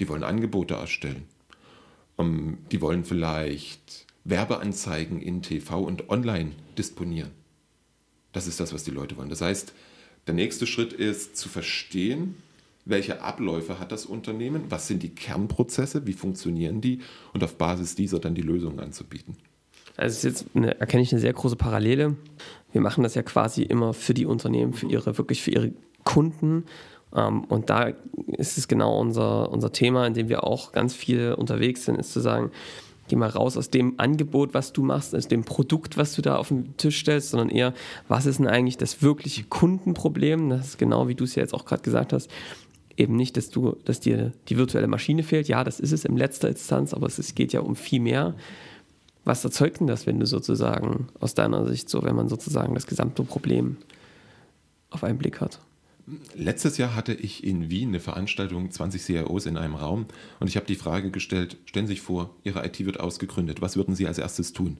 Die 0.00 0.08
wollen 0.08 0.24
Angebote 0.24 0.74
erstellen. 0.74 1.24
Um, 2.16 2.58
die 2.70 2.80
wollen 2.80 3.04
vielleicht 3.04 4.06
Werbeanzeigen 4.24 5.20
in 5.20 5.42
TV 5.42 5.80
und 5.82 6.08
online 6.08 6.52
disponieren. 6.78 7.30
Das 8.32 8.46
ist 8.46 8.60
das, 8.60 8.72
was 8.72 8.84
die 8.84 8.90
Leute 8.90 9.16
wollen. 9.16 9.30
Das 9.30 9.40
heißt, 9.40 9.72
der 10.26 10.34
nächste 10.34 10.66
Schritt 10.66 10.92
ist 10.92 11.36
zu 11.36 11.48
verstehen, 11.48 12.36
welche 12.84 13.22
Abläufe 13.22 13.78
hat 13.78 13.92
das 13.92 14.04
Unternehmen, 14.06 14.64
was 14.68 14.88
sind 14.88 15.02
die 15.02 15.14
Kernprozesse, 15.14 16.06
wie 16.06 16.12
funktionieren 16.12 16.80
die 16.80 17.00
und 17.32 17.42
auf 17.42 17.56
Basis 17.56 17.94
dieser 17.94 18.18
dann 18.18 18.34
die 18.34 18.42
Lösungen 18.42 18.80
anzubieten. 18.80 19.36
Also 19.96 20.28
jetzt 20.28 20.46
eine, 20.54 20.78
erkenne 20.80 21.02
ich 21.02 21.12
eine 21.12 21.20
sehr 21.20 21.32
große 21.32 21.56
Parallele. 21.56 22.16
Wir 22.72 22.80
machen 22.80 23.02
das 23.02 23.14
ja 23.14 23.22
quasi 23.22 23.62
immer 23.62 23.94
für 23.94 24.12
die 24.12 24.26
Unternehmen, 24.26 24.74
für 24.74 24.86
ihre, 24.86 25.16
wirklich 25.16 25.42
für 25.42 25.52
ihre 25.52 25.72
Kunden 26.02 26.64
ähm, 27.14 27.44
und 27.44 27.70
da 27.70 27.92
ist 28.26 28.58
es 28.58 28.68
genau 28.68 28.98
unser, 28.98 29.50
unser 29.50 29.72
Thema, 29.72 30.06
in 30.06 30.14
dem 30.14 30.28
wir 30.28 30.44
auch 30.44 30.72
ganz 30.72 30.94
viel 30.94 31.32
unterwegs 31.32 31.84
sind, 31.84 31.96
ist 31.96 32.12
zu 32.12 32.20
sagen, 32.20 32.50
geh 33.08 33.16
mal 33.16 33.28
raus 33.28 33.56
aus 33.56 33.70
dem 33.70 33.94
Angebot, 33.98 34.54
was 34.54 34.72
du 34.72 34.82
machst, 34.82 35.14
aus 35.14 35.28
dem 35.28 35.44
Produkt, 35.44 35.96
was 35.96 36.14
du 36.14 36.22
da 36.22 36.36
auf 36.36 36.48
den 36.48 36.76
Tisch 36.76 37.00
stellst, 37.00 37.30
sondern 37.30 37.50
eher, 37.50 37.74
was 38.08 38.26
ist 38.26 38.38
denn 38.38 38.46
eigentlich 38.46 38.78
das 38.78 39.02
wirkliche 39.02 39.44
Kundenproblem? 39.44 40.50
Das 40.50 40.68
ist 40.68 40.78
genau, 40.78 41.08
wie 41.08 41.14
du 41.14 41.24
es 41.24 41.34
ja 41.34 41.42
jetzt 41.42 41.54
auch 41.54 41.64
gerade 41.64 41.82
gesagt 41.82 42.12
hast, 42.12 42.30
eben 42.96 43.16
nicht, 43.16 43.36
dass 43.36 43.50
du, 43.50 43.76
dass 43.84 44.00
dir 44.00 44.32
die 44.48 44.56
virtuelle 44.56 44.86
Maschine 44.86 45.22
fehlt. 45.22 45.48
Ja, 45.48 45.64
das 45.64 45.80
ist 45.80 45.92
es 45.92 46.04
in 46.04 46.16
letzter 46.16 46.48
Instanz, 46.48 46.94
aber 46.94 47.06
es 47.06 47.34
geht 47.34 47.52
ja 47.52 47.60
um 47.60 47.76
viel 47.76 48.00
mehr. 48.00 48.34
Was 49.24 49.44
erzeugt 49.44 49.80
denn 49.80 49.86
das, 49.86 50.06
wenn 50.06 50.20
du 50.20 50.26
sozusagen 50.26 51.08
aus 51.18 51.34
deiner 51.34 51.66
Sicht 51.66 51.88
so, 51.88 52.02
wenn 52.02 52.14
man 52.14 52.28
sozusagen 52.28 52.74
das 52.74 52.86
gesamte 52.86 53.22
Problem 53.22 53.78
auf 54.90 55.02
einen 55.02 55.18
Blick 55.18 55.40
hat? 55.40 55.60
Letztes 56.34 56.76
Jahr 56.76 56.94
hatte 56.94 57.14
ich 57.14 57.44
in 57.44 57.70
Wien 57.70 57.88
eine 57.88 58.00
Veranstaltung, 58.00 58.70
20 58.70 59.02
CIOs 59.02 59.46
in 59.46 59.56
einem 59.56 59.74
Raum 59.74 60.06
und 60.38 60.48
ich 60.48 60.56
habe 60.56 60.66
die 60.66 60.74
Frage 60.74 61.10
gestellt, 61.10 61.56
stellen 61.64 61.86
Sie 61.86 61.94
sich 61.94 62.02
vor, 62.02 62.34
Ihre 62.44 62.64
IT 62.66 62.84
wird 62.84 63.00
ausgegründet, 63.00 63.62
was 63.62 63.76
würden 63.76 63.94
Sie 63.94 64.06
als 64.06 64.18
erstes 64.18 64.52
tun? 64.52 64.76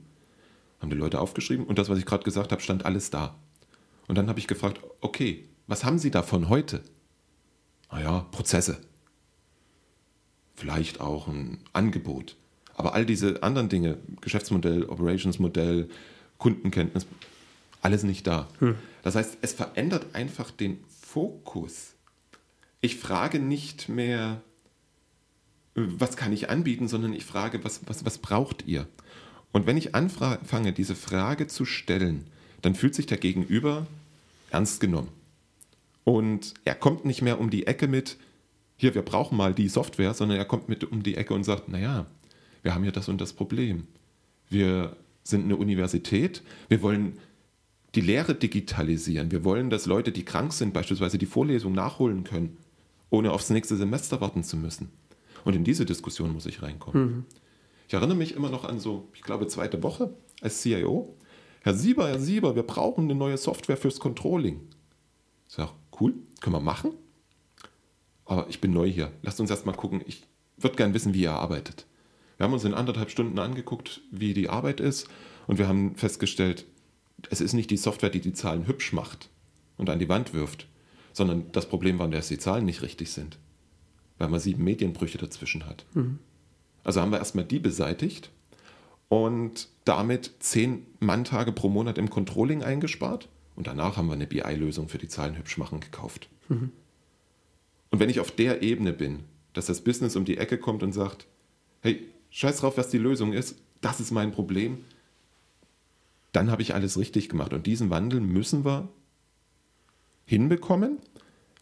Haben 0.80 0.90
die 0.90 0.96
Leute 0.96 1.20
aufgeschrieben 1.20 1.64
und 1.64 1.78
das, 1.78 1.88
was 1.88 1.98
ich 1.98 2.04
gerade 2.04 2.24
gesagt 2.24 2.52
habe, 2.52 2.60
stand 2.60 2.84
alles 2.84 3.08
da. 3.08 3.38
Und 4.06 4.18
dann 4.18 4.28
habe 4.28 4.38
ich 4.38 4.46
gefragt, 4.46 4.80
okay, 5.00 5.48
was 5.66 5.84
haben 5.84 5.98
Sie 5.98 6.10
davon 6.10 6.50
heute? 6.50 6.82
Naja, 7.90 8.26
Prozesse. 8.30 8.80
Vielleicht 10.56 11.00
auch 11.00 11.26
ein 11.28 11.58
Angebot. 11.72 12.36
Aber 12.74 12.92
all 12.92 13.06
diese 13.06 13.42
anderen 13.42 13.68
Dinge, 13.68 13.98
Geschäftsmodell, 14.20 14.84
Operationsmodell, 14.84 15.88
Kundenkenntnis, 16.38 17.06
alles 17.80 18.02
nicht 18.02 18.26
da. 18.26 18.48
Hm. 18.58 18.74
Das 19.02 19.14
heißt, 19.14 19.38
es 19.42 19.52
verändert 19.52 20.14
einfach 20.14 20.50
den 20.50 20.80
Fokus. 21.14 21.94
Ich 22.80 22.96
frage 22.96 23.38
nicht 23.38 23.88
mehr, 23.88 24.42
was 25.76 26.16
kann 26.16 26.32
ich 26.32 26.50
anbieten, 26.50 26.88
sondern 26.88 27.12
ich 27.12 27.24
frage, 27.24 27.62
was, 27.62 27.82
was, 27.86 28.04
was 28.04 28.18
braucht 28.18 28.66
ihr? 28.66 28.88
Und 29.52 29.68
wenn 29.68 29.76
ich 29.76 29.94
anfange, 29.94 30.72
diese 30.72 30.96
Frage 30.96 31.46
zu 31.46 31.64
stellen, 31.66 32.24
dann 32.62 32.74
fühlt 32.74 32.96
sich 32.96 33.06
der 33.06 33.18
Gegenüber 33.18 33.86
ernst 34.50 34.80
genommen. 34.80 35.10
Und 36.02 36.54
er 36.64 36.74
kommt 36.74 37.04
nicht 37.04 37.22
mehr 37.22 37.38
um 37.38 37.48
die 37.48 37.68
Ecke 37.68 37.86
mit, 37.86 38.16
hier, 38.76 38.96
wir 38.96 39.02
brauchen 39.02 39.38
mal 39.38 39.54
die 39.54 39.68
Software, 39.68 40.14
sondern 40.14 40.36
er 40.36 40.44
kommt 40.44 40.68
mit 40.68 40.82
um 40.82 41.04
die 41.04 41.16
Ecke 41.16 41.32
und 41.32 41.44
sagt, 41.44 41.68
naja, 41.68 42.06
wir 42.62 42.74
haben 42.74 42.82
hier 42.82 42.90
das 42.90 43.08
und 43.08 43.20
das 43.20 43.34
Problem. 43.34 43.86
Wir 44.50 44.96
sind 45.22 45.44
eine 45.44 45.56
Universität, 45.56 46.42
wir 46.68 46.82
wollen 46.82 47.20
die 47.94 48.00
Lehre 48.00 48.34
digitalisieren. 48.34 49.30
Wir 49.30 49.44
wollen, 49.44 49.70
dass 49.70 49.86
Leute, 49.86 50.12
die 50.12 50.24
krank 50.24 50.52
sind, 50.52 50.72
beispielsweise 50.72 51.18
die 51.18 51.26
Vorlesung 51.26 51.72
nachholen 51.72 52.24
können, 52.24 52.56
ohne 53.10 53.32
aufs 53.32 53.50
nächste 53.50 53.76
Semester 53.76 54.20
warten 54.20 54.42
zu 54.42 54.56
müssen. 54.56 54.90
Und 55.44 55.54
in 55.54 55.64
diese 55.64 55.84
Diskussion 55.84 56.32
muss 56.32 56.46
ich 56.46 56.62
reinkommen. 56.62 57.04
Mhm. 57.04 57.24
Ich 57.86 57.94
erinnere 57.94 58.16
mich 58.16 58.34
immer 58.34 58.50
noch 58.50 58.64
an 58.64 58.80
so, 58.80 59.08
ich 59.14 59.22
glaube, 59.22 59.46
zweite 59.46 59.82
Woche 59.82 60.14
als 60.40 60.62
CIO. 60.62 61.14
Herr 61.60 61.74
Sieber, 61.74 62.08
Herr 62.08 62.18
Sieber, 62.18 62.56
wir 62.56 62.62
brauchen 62.62 63.04
eine 63.04 63.14
neue 63.14 63.36
Software 63.36 63.76
fürs 63.76 64.00
Controlling. 64.00 64.60
Ich 65.48 65.54
sage, 65.54 65.72
cool, 66.00 66.14
können 66.40 66.56
wir 66.56 66.60
machen. 66.60 66.92
Aber 68.24 68.46
ich 68.48 68.60
bin 68.60 68.72
neu 68.72 68.90
hier. 68.90 69.12
Lasst 69.22 69.40
uns 69.40 69.50
erst 69.50 69.66
mal 69.66 69.72
gucken. 69.72 70.02
Ich 70.06 70.24
würde 70.56 70.76
gern 70.76 70.94
wissen, 70.94 71.14
wie 71.14 71.22
ihr 71.22 71.32
arbeitet. 71.32 71.86
Wir 72.36 72.44
haben 72.44 72.52
uns 72.52 72.64
in 72.64 72.74
anderthalb 72.74 73.10
Stunden 73.10 73.38
angeguckt, 73.38 74.00
wie 74.10 74.34
die 74.34 74.48
Arbeit 74.48 74.80
ist. 74.80 75.08
Und 75.46 75.58
wir 75.58 75.68
haben 75.68 75.94
festgestellt, 75.94 76.66
es 77.30 77.40
ist 77.40 77.52
nicht 77.52 77.70
die 77.70 77.76
Software, 77.76 78.10
die 78.10 78.20
die 78.20 78.32
Zahlen 78.32 78.66
hübsch 78.66 78.92
macht 78.92 79.28
und 79.76 79.90
an 79.90 79.98
die 79.98 80.08
Wand 80.08 80.34
wirft, 80.34 80.66
sondern 81.12 81.50
das 81.52 81.68
Problem 81.68 81.98
war, 81.98 82.08
dass 82.08 82.28
die 82.28 82.38
Zahlen 82.38 82.64
nicht 82.64 82.82
richtig 82.82 83.12
sind, 83.12 83.38
weil 84.18 84.28
man 84.28 84.40
sieben 84.40 84.64
Medienbrüche 84.64 85.18
dazwischen 85.18 85.66
hat. 85.66 85.84
Mhm. 85.94 86.18
Also 86.82 87.00
haben 87.00 87.10
wir 87.10 87.18
erstmal 87.18 87.44
die 87.44 87.58
beseitigt 87.58 88.30
und 89.08 89.68
damit 89.84 90.32
zehn 90.40 90.86
Manntage 91.00 91.52
pro 91.52 91.68
Monat 91.68 91.98
im 91.98 92.10
Controlling 92.10 92.62
eingespart 92.62 93.28
und 93.54 93.66
danach 93.66 93.96
haben 93.96 94.06
wir 94.06 94.14
eine 94.14 94.26
BI-Lösung 94.26 94.88
für 94.88 94.98
die 94.98 95.08
Zahlen 95.08 95.36
hübsch 95.36 95.56
machen 95.56 95.80
gekauft. 95.80 96.28
Mhm. 96.48 96.72
Und 97.90 98.00
wenn 98.00 98.10
ich 98.10 98.20
auf 98.20 98.32
der 98.32 98.62
Ebene 98.62 98.92
bin, 98.92 99.20
dass 99.52 99.66
das 99.66 99.82
Business 99.82 100.16
um 100.16 100.24
die 100.24 100.36
Ecke 100.36 100.58
kommt 100.58 100.82
und 100.82 100.92
sagt, 100.92 101.26
hey, 101.80 102.08
scheiß 102.30 102.58
drauf, 102.58 102.76
was 102.76 102.88
die 102.88 102.98
Lösung 102.98 103.32
ist, 103.32 103.56
das 103.80 104.00
ist 104.00 104.10
mein 104.10 104.32
Problem, 104.32 104.84
dann 106.34 106.50
habe 106.50 106.62
ich 106.62 106.74
alles 106.74 106.98
richtig 106.98 107.28
gemacht. 107.28 107.52
Und 107.52 107.66
diesen 107.66 107.90
Wandel 107.90 108.20
müssen 108.20 108.64
wir 108.64 108.88
hinbekommen, 110.26 110.98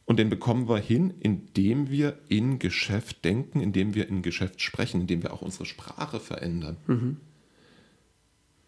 Und 0.05 0.19
den 0.19 0.31
bekommen 0.31 0.69
wir 0.69 0.79
hin, 0.79 1.15
indem 1.21 1.89
wir 1.89 2.19
in 2.29 2.59
Geschäft 2.59 3.25
denken, 3.25 3.61
indem 3.61 3.95
wir 3.95 4.09
in 4.09 4.23
Geschäft 4.23 4.61
sprechen, 4.61 5.01
indem 5.03 5.23
wir 5.23 5.33
auch 5.33 5.43
unsere 5.43 5.65
Sprache 5.65 6.19
verändern. 6.19 6.77
Mhm. 6.87 7.17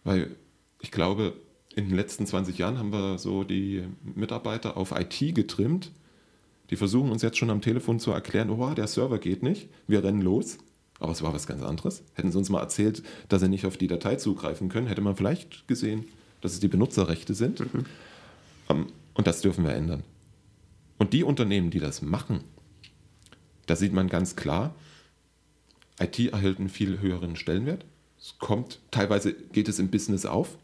Weil 0.05 0.37
ich 0.81 0.93
glaube, 0.93 1.35
in 1.75 1.89
den 1.89 1.97
letzten 1.97 2.27
20 2.27 2.57
Jahren 2.57 2.79
haben 2.79 2.93
wir 2.93 3.19
so 3.19 3.43
die 3.43 3.83
Mitarbeiter 4.15 4.77
auf 4.77 4.93
IT 4.93 5.35
getrimmt. 5.35 5.91
Die 6.71 6.77
versuchen 6.77 7.11
uns 7.11 7.23
jetzt 7.23 7.37
schon 7.37 7.51
am 7.51 7.61
Telefon 7.61 7.99
zu 7.99 8.13
erklären, 8.13 8.51
oh, 8.51 8.73
der 8.75 8.87
Server 8.87 9.19
geht 9.19 9.43
nicht, 9.43 9.69
wir 9.87 10.05
rennen 10.05 10.23
los. 10.23 10.59
Aber 11.05 11.13
es 11.13 11.21
war 11.21 11.35
was 11.35 11.47
ganz 11.47 11.63
anderes. 11.63 12.03
Hätten 12.15 12.33
sie 12.33 12.39
uns 12.39 12.49
mal 12.49 12.63
erzählt, 12.63 13.03
dass 13.29 13.43
sie 13.43 13.49
nicht 13.51 13.67
auf 13.67 13.77
die 13.77 13.89
Datei 13.89 14.17
zugreifen 14.17 14.71
können, 14.71 14.87
hätte 14.87 15.03
man 15.03 15.17
vielleicht 15.17 15.69
gesehen, 15.69 16.07
dass 16.41 16.55
es 16.55 16.61
die 16.61 16.69
Benutzerrechte 16.69 17.35
sind. 17.35 17.61
Mhm. 17.61 17.85
Um, 18.69 18.87
und 19.13 19.27
das 19.27 19.43
dürfen 19.43 19.65
wir 19.65 19.75
ändern. 19.75 20.03
Und 20.97 21.13
die 21.13 21.23
Unternehmen, 21.23 21.69
die 21.69 21.79
das 21.79 22.01
machen, 22.01 22.41
da 23.67 23.77
sieht 23.77 23.93
man 23.93 24.09
ganz 24.09 24.35
klar, 24.35 24.75
IT 26.01 26.19
erhält 26.19 26.59
einen 26.59 26.71
viel 26.71 27.01
höheren 27.01 27.37
Stellenwert. 27.37 27.85
Es 28.19 28.39
kommt, 28.39 28.81
teilweise 28.91 29.35
geht 29.35 29.69
es 29.69 29.79
im 29.79 29.91
Business 29.91 30.25
auf. 30.25 30.57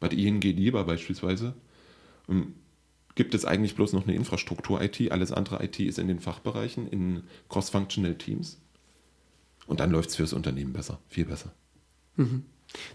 Bei 0.00 0.08
der 0.08 0.18
ING 0.18 0.40
Lieber 0.40 0.84
beispielsweise 0.84 1.52
ähm, 2.30 2.54
gibt 3.14 3.34
es 3.34 3.44
eigentlich 3.44 3.74
bloß 3.74 3.92
noch 3.92 4.04
eine 4.04 4.14
Infrastruktur-IT. 4.14 5.12
Alles 5.12 5.32
andere 5.32 5.62
IT 5.62 5.78
ist 5.80 5.98
in 5.98 6.08
den 6.08 6.20
Fachbereichen, 6.20 6.88
in 6.88 7.24
Cross-Functional 7.50 8.14
Teams. 8.14 8.58
Und 9.68 9.80
dann 9.80 9.90
läuft 9.90 10.10
es 10.10 10.16
fürs 10.16 10.32
Unternehmen 10.32 10.72
besser, 10.72 10.98
viel 11.08 11.26
besser. 11.26 11.52
Mhm. 12.16 12.42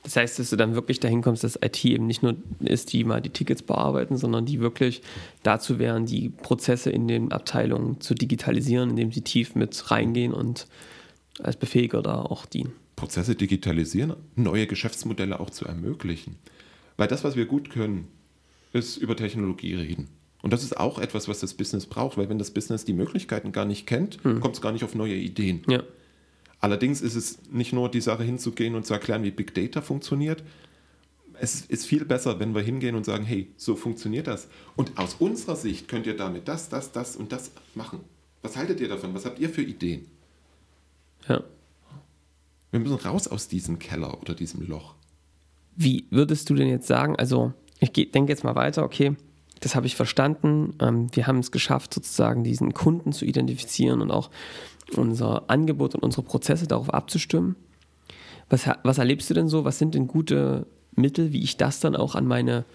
Das 0.03 0.15
heißt, 0.15 0.37
dass 0.37 0.49
du 0.49 0.55
dann 0.55 0.75
wirklich 0.75 0.99
dahin 0.99 1.21
kommst, 1.21 1.43
dass 1.43 1.57
IT 1.61 1.83
eben 1.85 2.05
nicht 2.05 2.21
nur 2.21 2.35
ist, 2.59 2.93
die 2.93 3.03
mal 3.03 3.21
die 3.21 3.29
Tickets 3.29 3.63
bearbeiten, 3.63 4.17
sondern 4.17 4.45
die 4.45 4.59
wirklich 4.59 5.01
dazu 5.41 5.79
wären, 5.79 6.05
die 6.05 6.29
Prozesse 6.29 6.91
in 6.91 7.07
den 7.07 7.31
Abteilungen 7.31 7.99
zu 7.99 8.13
digitalisieren, 8.13 8.91
indem 8.91 9.11
sie 9.11 9.21
tief 9.21 9.55
mit 9.55 9.89
reingehen 9.89 10.33
und 10.33 10.67
als 11.39 11.57
Befähiger 11.57 12.01
da 12.03 12.21
auch 12.21 12.45
dienen. 12.45 12.73
Prozesse 12.95 13.35
digitalisieren, 13.35 14.15
neue 14.35 14.67
Geschäftsmodelle 14.67 15.39
auch 15.39 15.49
zu 15.49 15.65
ermöglichen. 15.65 16.35
Weil 16.97 17.07
das, 17.07 17.23
was 17.23 17.35
wir 17.35 17.45
gut 17.45 17.71
können, 17.71 18.07
ist 18.71 18.97
über 18.97 19.15
Technologie 19.15 19.73
reden. 19.73 20.09
Und 20.43 20.53
das 20.53 20.63
ist 20.63 20.77
auch 20.77 20.99
etwas, 20.99 21.27
was 21.27 21.39
das 21.39 21.53
Business 21.53 21.85
braucht, 21.85 22.17
weil 22.17 22.29
wenn 22.29 22.37
das 22.37 22.51
Business 22.51 22.85
die 22.85 22.93
Möglichkeiten 22.93 23.51
gar 23.51 23.65
nicht 23.65 23.87
kennt, 23.87 24.23
hm. 24.23 24.41
kommt 24.41 24.55
es 24.55 24.61
gar 24.61 24.73
nicht 24.73 24.83
auf 24.83 24.93
neue 24.93 25.15
Ideen. 25.15 25.63
Ja. 25.67 25.81
Allerdings 26.63 27.01
ist 27.01 27.15
es 27.15 27.39
nicht 27.51 27.73
nur 27.73 27.91
die 27.91 27.99
Sache 27.99 28.23
hinzugehen 28.23 28.75
und 28.75 28.85
zu 28.85 28.93
erklären, 28.93 29.21
wie 29.23 29.31
Big 29.31 29.53
Data 29.53 29.81
funktioniert. 29.81 30.45
Es 31.33 31.59
ist 31.65 31.85
viel 31.85 32.05
besser, 32.05 32.39
wenn 32.39 32.55
wir 32.55 32.61
hingehen 32.61 32.95
und 32.95 33.03
sagen, 33.03 33.25
hey, 33.25 33.51
so 33.57 33.75
funktioniert 33.75 34.27
das. 34.27 34.47
Und 34.77 34.97
aus 34.97 35.15
unserer 35.15 35.57
Sicht 35.57 35.89
könnt 35.89 36.07
ihr 36.07 36.15
damit 36.15 36.47
das, 36.47 36.69
das, 36.69 36.93
das 36.93 37.17
und 37.17 37.33
das 37.33 37.51
machen. 37.75 37.99
Was 38.43 38.55
haltet 38.55 38.79
ihr 38.79 38.87
davon? 38.87 39.13
Was 39.13 39.25
habt 39.25 39.39
ihr 39.39 39.49
für 39.49 39.61
Ideen? 39.61 40.05
Ja. 41.27 41.43
Wir 42.71 42.79
müssen 42.79 42.95
raus 42.95 43.27
aus 43.27 43.49
diesem 43.49 43.77
Keller 43.77 44.21
oder 44.21 44.33
diesem 44.33 44.65
Loch. 44.65 44.95
Wie 45.75 46.07
würdest 46.11 46.49
du 46.49 46.55
denn 46.55 46.69
jetzt 46.69 46.87
sagen, 46.87 47.17
also 47.17 47.51
ich 47.81 47.91
denke 47.91 48.31
jetzt 48.31 48.45
mal 48.45 48.55
weiter, 48.55 48.83
okay, 48.83 49.17
das 49.59 49.75
habe 49.75 49.85
ich 49.85 49.97
verstanden. 49.97 50.75
Ähm, 50.79 51.07
wir 51.13 51.27
haben 51.27 51.39
es 51.39 51.51
geschafft, 51.51 51.93
sozusagen 51.93 52.45
diesen 52.45 52.73
Kunden 52.73 53.11
zu 53.11 53.25
identifizieren 53.25 54.01
und 54.01 54.11
auch 54.11 54.29
unser 54.97 55.49
Angebot 55.49 55.95
und 55.95 56.03
unsere 56.03 56.23
Prozesse 56.23 56.67
darauf 56.67 56.93
abzustimmen. 56.93 57.55
Was, 58.49 58.69
was 58.83 58.97
erlebst 58.97 59.29
du 59.29 59.33
denn 59.33 59.47
so? 59.47 59.65
Was 59.65 59.79
sind 59.79 59.95
denn 59.95 60.07
gute 60.07 60.67
Mittel, 60.95 61.31
wie 61.31 61.43
ich 61.43 61.57
das 61.57 61.79
dann 61.79 61.95
auch 61.95 62.15
an 62.15 62.27
meine 62.27 62.65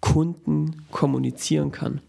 Kunden 0.00 0.86
kommunizieren 0.90 1.72
kann? 1.72 2.00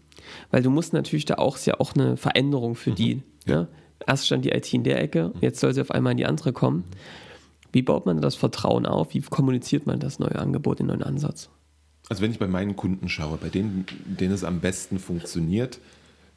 Weil 0.50 0.62
du 0.62 0.70
musst 0.70 0.92
natürlich 0.92 1.24
da 1.24 1.34
auch, 1.34 1.56
ist 1.56 1.66
ja 1.66 1.80
auch 1.80 1.94
eine 1.94 2.16
Veränderung 2.16 2.74
für 2.74 2.90
mhm. 2.90 2.94
die. 2.94 3.22
Ja. 3.46 3.62
Ne? 3.62 3.68
Erst 4.06 4.26
stand 4.26 4.44
die 4.44 4.50
IT 4.50 4.72
in 4.72 4.84
der 4.84 5.02
Ecke, 5.02 5.32
jetzt 5.40 5.60
soll 5.60 5.74
sie 5.74 5.80
auf 5.80 5.90
einmal 5.90 6.12
in 6.12 6.18
die 6.18 6.26
andere 6.26 6.52
kommen. 6.52 6.84
Wie 7.72 7.82
baut 7.82 8.06
man 8.06 8.20
das 8.20 8.36
Vertrauen 8.36 8.86
auf? 8.86 9.12
Wie 9.12 9.20
kommuniziert 9.20 9.86
man 9.86 9.98
das 10.00 10.18
neue 10.18 10.36
Angebot, 10.36 10.78
den 10.78 10.86
neuen 10.86 11.02
Ansatz? 11.02 11.50
Also 12.08 12.22
wenn 12.22 12.30
ich 12.30 12.38
bei 12.38 12.46
meinen 12.46 12.76
Kunden 12.76 13.08
schaue, 13.08 13.36
bei 13.36 13.50
denen, 13.50 13.84
denen 14.06 14.32
es 14.32 14.44
am 14.44 14.60
besten 14.60 14.98
funktioniert, 14.98 15.78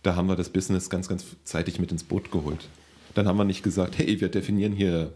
da 0.03 0.15
haben 0.15 0.27
wir 0.27 0.35
das 0.35 0.49
Business 0.49 0.89
ganz, 0.89 1.07
ganz 1.07 1.23
zeitig 1.43 1.79
mit 1.79 1.91
ins 1.91 2.03
Boot 2.03 2.31
geholt. 2.31 2.67
Dann 3.13 3.27
haben 3.27 3.37
wir 3.37 3.45
nicht 3.45 3.63
gesagt, 3.63 3.97
hey, 3.97 4.21
wir 4.21 4.29
definieren 4.29 4.73
hier 4.73 5.13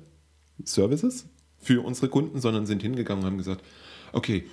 Services 0.63 1.27
für 1.57 1.83
unsere 1.83 2.09
Kunden, 2.09 2.39
sondern 2.39 2.65
sind 2.65 2.81
hingegangen 2.81 3.23
und 3.23 3.29
haben 3.29 3.37
gesagt, 3.37 3.63
okay, 4.13 4.45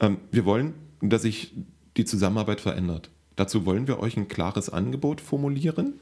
ähm, 0.00 0.18
wir 0.30 0.44
wollen, 0.44 0.74
dass 1.00 1.22
sich 1.22 1.54
die 1.96 2.04
Zusammenarbeit 2.04 2.60
verändert. 2.60 3.10
Dazu 3.36 3.66
wollen 3.66 3.86
wir 3.86 3.98
euch 3.98 4.16
ein 4.16 4.28
klares 4.28 4.70
Angebot 4.70 5.20
formulieren, 5.20 6.00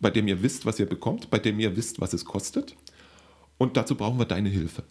bei 0.00 0.10
dem 0.10 0.26
ihr 0.28 0.42
wisst, 0.42 0.66
was 0.66 0.78
ihr 0.78 0.86
bekommt, 0.86 1.30
bei 1.30 1.38
dem 1.38 1.60
ihr 1.60 1.76
wisst, 1.76 2.00
was 2.00 2.12
es 2.12 2.24
kostet. 2.24 2.74
Und 3.58 3.76
dazu 3.76 3.94
brauchen 3.94 4.18
wir 4.18 4.24
deine 4.24 4.48
Hilfe. 4.48 4.82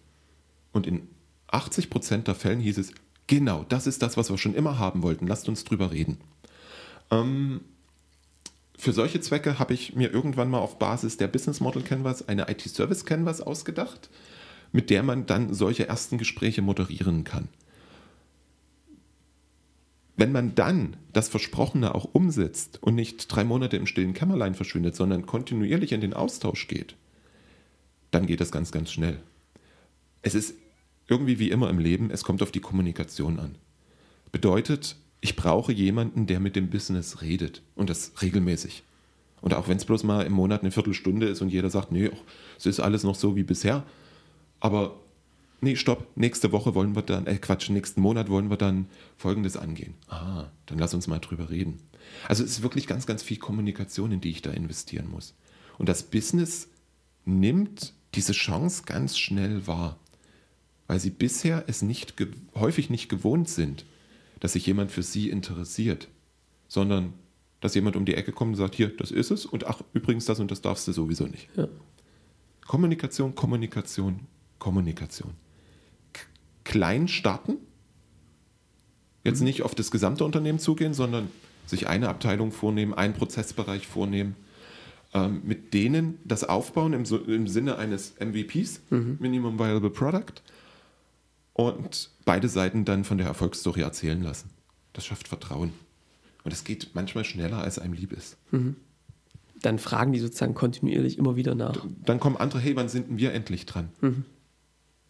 Und 0.72 0.88
in 0.88 1.08
80 1.48 1.90
Prozent 1.90 2.28
der 2.28 2.36
Fällen 2.36 2.60
hieß 2.60 2.78
es, 2.78 2.94
genau, 3.28 3.66
das 3.70 3.88
ist 3.88 4.02
das, 4.02 4.18
was 4.18 4.30
wir 4.30 4.38
schon 4.38 4.56
immer 4.56 4.80
haben 4.80 5.04
wollten. 5.04 5.28
Lasst 5.28 5.50
uns 5.50 5.64
drüber 5.64 5.92
reden. 5.92 6.18
Ähm, 7.12 7.62
für 8.78 8.94
solche 8.94 9.22
Zwecke 9.22 9.60
habe 9.60 9.74
ich 9.74 9.96
mir 9.96 10.12
irgendwann 10.12 10.50
mal 10.50 10.60
auf 10.60 10.80
Basis 10.80 11.18
der 11.18 11.28
Business 11.28 11.60
Model 11.60 11.84
Canvas 11.84 12.28
eine 12.28 12.50
IT-Service 12.50 13.06
Canvas 13.06 13.42
ausgedacht, 13.42 14.10
mit 14.72 14.90
der 14.90 15.04
man 15.04 15.26
dann 15.26 15.54
solche 15.54 15.88
ersten 15.88 16.18
Gespräche 16.18 16.62
moderieren 16.62 17.24
kann. 17.24 17.50
Wenn 20.16 20.32
man 20.32 20.56
dann 20.56 20.98
das 21.12 21.30
Versprochene 21.30 21.96
auch 21.96 22.06
umsetzt 22.06 22.82
und 22.82 22.96
nicht 22.96 23.28
drei 23.28 23.44
Monate 23.44 23.78
im 23.78 23.88
stillen 23.88 24.14
Kämmerlein 24.14 24.54
verschwindet, 24.54 24.96
sondern 24.96 25.26
kontinuierlich 25.26 25.92
in 25.92 26.02
den 26.02 26.14
Austausch 26.14 26.68
geht, 26.68 26.96
dann 28.12 28.28
geht 28.28 28.42
das 28.42 28.52
ganz, 28.52 28.72
ganz 28.72 28.92
schnell. 28.92 29.20
Es 30.22 30.36
ist 30.36 30.56
irgendwie 31.08 31.40
wie 31.40 31.50
immer 31.50 31.70
im 31.70 31.80
Leben, 31.80 32.12
es 32.12 32.24
kommt 32.24 32.42
auf 32.42 32.52
die 32.52 32.60
Kommunikation 32.60 33.40
an. 33.40 33.56
Bedeutet, 34.32 34.96
ich 35.24 35.38
brauche 35.38 35.72
jemanden, 35.72 36.28
der 36.28 36.42
mit 36.42 36.58
dem 36.58 36.70
Business 36.70 37.22
redet 37.22 37.62
und 37.76 37.90
das 37.90 38.12
regelmäßig. 38.22 38.84
Und 39.42 39.54
auch 39.54 39.70
wenn 39.70 39.78
es 39.78 39.86
bloß 39.86 40.04
mal 40.04 40.26
im 40.26 40.34
Monat 40.34 40.62
eine 40.62 40.72
Viertelstunde 40.72 41.28
ist 41.28 41.42
und 41.42 41.48
jeder 41.48 41.70
sagt, 41.70 41.94
nee, 41.94 42.12
es 42.58 42.66
ist 42.66 42.82
alles 42.82 43.04
noch 43.04 43.16
so 43.16 43.38
wie 43.38 43.44
bisher, 43.44 43.86
aber 44.60 45.00
nee, 45.62 45.78
stopp, 45.78 46.06
nächste 46.16 46.52
Woche 46.52 46.76
wollen 46.76 46.94
wir 46.94 47.04
dann, 47.04 47.26
äh 47.26 47.38
Quatsch, 47.38 47.70
nächsten 47.70 48.02
Monat 48.02 48.30
wollen 48.30 48.50
wir 48.50 48.58
dann 48.58 48.88
Folgendes 49.16 49.56
angehen. 49.56 49.94
Ah, 50.10 50.48
dann 50.66 50.78
lass 50.78 50.94
uns 50.94 51.08
mal 51.08 51.20
drüber 51.20 51.50
reden. 51.50 51.80
Also 52.28 52.44
es 52.44 52.52
ist 52.52 52.62
wirklich 52.62 52.86
ganz, 52.86 53.06
ganz 53.06 53.24
viel 53.24 53.38
Kommunikation, 53.38 54.12
in 54.12 54.20
die 54.20 54.30
ich 54.30 54.42
da 54.42 54.52
investieren 54.52 55.10
muss. 55.10 55.36
Und 55.78 55.88
das 55.88 56.04
Business 56.04 56.68
nimmt 57.24 57.94
diese 58.14 58.34
Chance 58.34 58.84
ganz 58.86 59.18
schnell 59.18 59.68
wahr, 59.68 59.98
weil 60.88 61.00
sie 61.00 61.12
bisher 61.12 61.64
es 61.68 61.82
nicht 61.82 62.14
häufig 62.56 62.90
nicht 62.90 63.08
gewohnt 63.08 63.48
sind, 63.48 63.86
dass 64.44 64.52
sich 64.52 64.66
jemand 64.66 64.92
für 64.92 65.04
sie 65.04 65.30
interessiert, 65.30 66.10
sondern 66.68 67.14
dass 67.62 67.76
jemand 67.76 67.96
um 67.96 68.04
die 68.04 68.16
Ecke 68.16 68.34
kommt 68.34 68.50
und 68.50 68.56
sagt, 68.58 68.76
hier, 68.76 68.90
das 68.90 69.10
ist 69.10 69.32
es 69.32 69.46
und 69.46 69.66
ach, 69.66 69.80
übrigens 69.94 70.26
das 70.26 70.42
und 70.42 70.52
das 70.52 70.62
darfst 70.62 70.86
du 70.86 70.92
sowieso 70.92 71.28
nicht. 71.28 71.48
Ja. 71.56 71.70
Kommunikation, 72.68 73.36
Kommunikation, 73.36 74.20
Kommunikation. 74.60 75.32
K 76.12 76.26
klein 76.66 77.08
starten, 77.08 77.56
jetzt 79.24 79.40
mhm. 79.40 79.46
nicht 79.46 79.62
auf 79.62 79.76
das 79.76 79.92
gesamte 79.92 80.26
Unternehmen 80.26 80.60
zugehen, 80.60 80.94
sondern 80.94 81.30
sich 81.66 81.88
eine 81.88 82.10
Abteilung 82.10 82.52
vornehmen, 82.52 82.94
einen 82.94 83.14
Prozessbereich 83.14 83.88
vornehmen, 83.88 84.36
ähm, 85.14 85.42
mit 85.46 85.74
denen 85.74 86.20
das 86.26 86.44
aufbauen 86.44 86.92
im, 86.92 87.06
im 87.28 87.48
Sinne 87.48 87.78
eines 87.78 88.16
MVPs, 88.20 88.82
mhm. 88.90 89.20
Minimum 89.22 89.58
Viable 89.58 89.90
Product, 89.90 90.44
und 91.54 92.10
beide 92.26 92.50
Seiten 92.50 92.86
dann 92.86 93.04
von 93.04 93.18
der 93.18 93.28
Erfolgsstory 93.28 93.82
erzählen 93.82 94.22
lassen. 94.22 94.50
Das 94.94 95.06
schafft 95.06 95.28
Vertrauen. 95.28 95.72
Und 96.44 96.52
es 96.52 96.64
geht 96.64 96.92
manchmal 96.94 97.24
schneller, 97.24 97.60
als 97.60 97.80
einem 97.80 97.94
lieb 97.94 98.12
ist. 98.12 98.38
Mhm. 98.52 98.76
Dann 99.62 99.80
fragen 99.80 100.12
die 100.12 100.20
sozusagen 100.20 100.56
kontinuierlich 100.56 101.18
immer 101.18 101.36
wieder 101.36 101.56
nach. 101.56 101.86
Dann 102.04 102.20
kommen 102.20 102.36
andere, 102.36 102.60
hey, 102.60 102.76
wann 102.76 102.90
sind 102.90 103.18
wir 103.18 103.34
endlich 103.34 103.66
dran? 103.66 103.90
Mhm. 104.02 104.26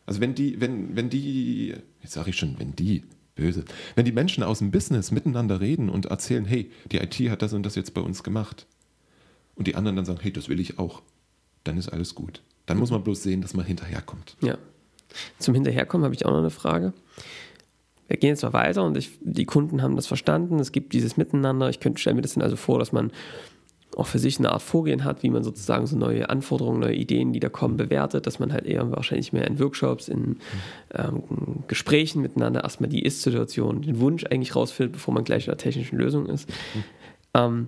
Also 0.05 0.21
wenn 0.21 0.35
die, 0.35 0.61
wenn, 0.61 0.95
wenn 0.95 1.09
die, 1.09 1.75
jetzt 2.01 2.13
sage 2.13 2.29
ich 2.29 2.37
schon, 2.37 2.59
wenn 2.59 2.75
die, 2.75 3.03
böse, 3.35 3.65
wenn 3.95 4.05
die 4.05 4.11
Menschen 4.11 4.43
aus 4.43 4.59
dem 4.59 4.69
Business 4.69 5.11
miteinander 5.11 5.59
reden 5.59 5.89
und 5.89 6.05
erzählen, 6.07 6.45
hey, 6.45 6.69
die 6.91 6.97
IT 6.97 7.15
hat 7.31 7.41
das 7.41 7.53
und 7.53 7.63
das 7.63 7.75
jetzt 7.75 7.93
bei 7.93 8.01
uns 8.01 8.21
gemacht. 8.21 8.67
Und 9.55 9.67
die 9.67 9.75
anderen 9.75 9.95
dann 9.95 10.05
sagen, 10.05 10.19
hey, 10.21 10.31
das 10.31 10.49
will 10.49 10.59
ich 10.59 10.77
auch. 10.77 11.01
Dann 11.63 11.77
ist 11.77 11.89
alles 11.89 12.15
gut. 12.15 12.43
Dann 12.65 12.77
muss 12.77 12.91
man 12.91 13.03
bloß 13.03 13.23
sehen, 13.23 13.41
dass 13.41 13.53
man 13.53 13.65
hinterherkommt. 13.65 14.37
Ja. 14.41 14.57
Zum 15.39 15.53
Hinterherkommen 15.53 16.05
habe 16.05 16.15
ich 16.15 16.25
auch 16.25 16.31
noch 16.31 16.39
eine 16.39 16.49
Frage. 16.49 16.93
Wir 18.07 18.17
gehen 18.17 18.29
jetzt 18.29 18.43
mal 18.43 18.53
weiter 18.53 18.83
und 18.83 18.97
ich, 18.97 19.11
die 19.21 19.45
Kunden 19.45 19.81
haben 19.81 19.95
das 19.95 20.07
verstanden. 20.07 20.59
Es 20.59 20.71
gibt 20.71 20.93
dieses 20.93 21.17
Miteinander. 21.17 21.69
Ich 21.69 21.79
könnte 21.79 21.99
stelle 21.99 22.15
mir 22.15 22.21
das 22.21 22.33
dann 22.33 22.43
also 22.43 22.55
vor, 22.55 22.79
dass 22.79 22.91
man 22.91 23.11
auch 23.95 24.07
für 24.07 24.19
sich 24.19 24.39
eine 24.39 24.51
Art 24.51 24.61
Vorgehen 24.61 25.03
hat, 25.03 25.23
wie 25.23 25.29
man 25.29 25.43
sozusagen 25.43 25.85
so 25.85 25.95
neue 25.95 26.29
Anforderungen, 26.29 26.79
neue 26.79 26.95
Ideen, 26.95 27.31
die 27.33 27.39
da 27.39 27.49
kommen, 27.49 27.77
bewertet, 27.77 28.25
dass 28.27 28.39
man 28.39 28.51
halt 28.51 28.65
eher 28.65 28.89
wahrscheinlich 28.91 29.33
mehr 29.33 29.47
in 29.47 29.59
Workshops, 29.59 30.07
in 30.07 30.37
ähm, 30.93 31.23
Gesprächen 31.67 32.21
miteinander 32.21 32.63
erstmal 32.63 32.89
die 32.89 33.03
Ist-Situation, 33.03 33.83
den 33.83 33.99
Wunsch 33.99 34.25
eigentlich 34.25 34.55
rausfindet, 34.55 34.93
bevor 34.93 35.13
man 35.13 35.23
gleich 35.23 35.45
in 35.45 35.51
der 35.51 35.57
technischen 35.57 35.97
Lösung 35.97 36.25
ist. 36.27 36.49
Mhm. 36.49 36.83
Ähm, 37.35 37.67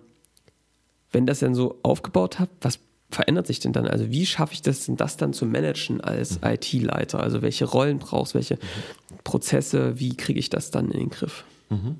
wenn 1.12 1.26
das 1.26 1.40
dann 1.40 1.56
so 1.56 1.80
aufgebaut 1.84 2.40
habt, 2.40 2.52
was 2.62 2.80
verändert 3.16 3.48
sich 3.48 3.60
denn 3.60 3.74
dann? 3.74 3.88
Also 3.88 4.12
wie 4.12 4.26
schaffe 4.26 4.54
ich 4.54 4.62
das 4.62 4.86
denn, 4.86 4.98
das 4.98 5.18
dann 5.18 5.34
zu 5.34 5.46
managen 5.46 6.02
als 6.02 6.42
mhm. 6.42 6.48
IT-Leiter? 6.48 7.22
Also 7.22 7.42
welche 7.42 7.66
Rollen 7.66 7.98
brauchst, 8.00 8.34
du, 8.34 8.36
welche 8.36 8.56
mhm. 8.56 9.18
Prozesse, 9.24 10.00
wie 10.00 10.16
kriege 10.16 10.40
ich 10.40 10.50
das 10.50 10.70
dann 10.70 10.92
in 10.92 11.00
den 11.00 11.10
Griff? 11.10 11.46
Mhm. 11.70 11.96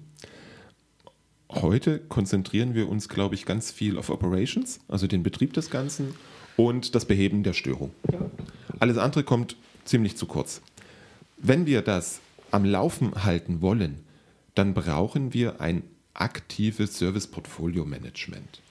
Heute 1.50 2.00
konzentrieren 2.00 2.76
wir 2.76 2.90
uns, 2.90 3.08
glaube 3.08 3.36
ich, 3.36 3.46
ganz 3.46 3.72
viel 3.72 3.98
auf 3.98 4.10
Operations, 4.10 4.80
also 4.90 5.08
den 5.08 5.24
Betrieb 5.24 5.54
des 5.54 5.70
Ganzen 5.70 6.14
und 6.58 6.96
das 6.96 7.06
Beheben 7.06 7.44
der 7.44 7.54
Störung. 7.54 7.92
Ja. 8.12 8.20
Alles 8.80 8.98
andere 8.98 9.24
kommt 9.24 9.56
ziemlich 9.86 10.18
zu 10.18 10.26
kurz. 10.26 10.62
Wenn 11.38 11.66
wir 11.66 11.82
das 11.82 12.20
am 12.52 12.66
Laufen 12.66 13.24
halten 13.24 13.62
wollen, 13.62 14.04
dann 14.54 14.74
brauchen 14.74 15.34
wir 15.34 15.62
ein 15.62 15.84
aktives 16.14 16.98
Service-Portfolio-Management. 16.98 18.62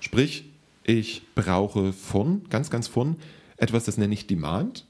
Sprich, 0.00 0.44
ich 0.86 1.22
brauche 1.34 1.92
von, 1.92 2.48
ganz, 2.48 2.70
ganz 2.70 2.86
von, 2.86 3.16
etwas, 3.56 3.84
das 3.84 3.98
nenne 3.98 4.14
ich 4.14 4.28
Demand. 4.28 4.86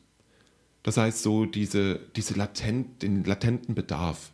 Das 0.82 0.98
heißt 0.98 1.22
so 1.22 1.46
diese, 1.46 2.00
diese 2.14 2.35
latent, 2.35 3.02
den 3.02 3.24
latenten 3.24 3.74
Bedarf. 3.74 4.32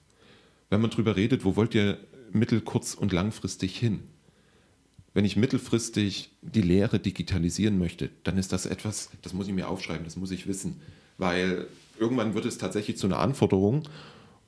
Wenn 0.71 0.81
man 0.81 0.91
darüber 0.91 1.15
redet, 1.17 1.45
wo 1.45 1.55
wollt 1.55 1.75
ihr 1.75 1.99
mittel-, 2.33 2.63
kurz- 2.63 2.95
und 2.95 3.13
langfristig 3.13 3.79
hin? 3.79 4.01
Wenn 5.15 5.25
ich 5.25 5.37
mittelfristig 5.37 6.33
die 6.43 6.63
Lehre 6.63 6.99
digitalisieren 6.99 7.79
möchte, 7.79 8.11
dann 8.25 8.39
ist 8.39 8.53
das 8.53 8.67
etwas, 8.67 9.11
das 9.23 9.33
muss 9.33 9.47
ich 9.47 9.55
mir 9.55 9.69
aufschreiben, 9.69 10.05
das 10.05 10.17
muss 10.17 10.31
ich 10.33 10.49
wissen. 10.49 10.81
Weil 11.17 11.69
irgendwann 11.99 12.35
wird 12.35 12.45
es 12.45 12.59
tatsächlich 12.59 12.97
zu 12.97 13.07
einer 13.07 13.19
Anforderung 13.19 13.89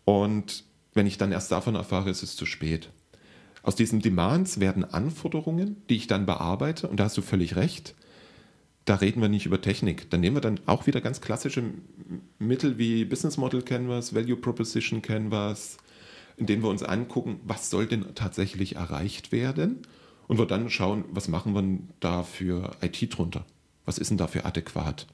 und 0.04 0.64
wenn 0.94 1.06
ich 1.06 1.18
dann 1.18 1.32
erst 1.32 1.52
davon 1.52 1.74
erfahre, 1.74 2.10
ist 2.10 2.22
es 2.22 2.34
zu 2.34 2.46
spät. 2.46 2.88
Aus 3.64 3.74
diesen 3.74 4.00
Demands 4.00 4.60
werden 4.60 4.84
Anforderungen, 4.84 5.82
die 5.88 5.96
ich 5.96 6.06
dann 6.06 6.26
bearbeite, 6.26 6.86
und 6.86 7.00
da 7.00 7.04
hast 7.04 7.16
du 7.16 7.22
völlig 7.22 7.56
recht, 7.56 7.94
da 8.84 8.96
reden 8.96 9.22
wir 9.22 9.30
nicht 9.30 9.46
über 9.46 9.62
Technik. 9.62 10.10
Da 10.10 10.18
nehmen 10.18 10.36
wir 10.36 10.42
dann 10.42 10.60
auch 10.66 10.86
wieder 10.86 11.00
ganz 11.00 11.22
klassische 11.22 11.62
Mittel 12.38 12.76
wie 12.76 13.06
Business 13.06 13.38
Model 13.38 13.62
Canvas, 13.62 14.14
Value 14.14 14.36
Proposition 14.36 15.00
Canvas, 15.00 15.78
in 16.36 16.44
denen 16.44 16.62
wir 16.62 16.68
uns 16.68 16.82
angucken, 16.82 17.40
was 17.42 17.70
soll 17.70 17.86
denn 17.86 18.14
tatsächlich 18.14 18.76
erreicht 18.76 19.32
werden 19.32 19.78
und 20.28 20.38
wir 20.38 20.44
dann 20.44 20.68
schauen, 20.68 21.06
was 21.10 21.28
machen 21.28 21.54
wir 21.54 21.78
da 22.00 22.22
für 22.22 22.72
IT 22.82 23.16
drunter? 23.16 23.46
Was 23.86 23.96
ist 23.96 24.10
denn 24.10 24.18
dafür 24.18 24.44
adäquat? 24.44 25.06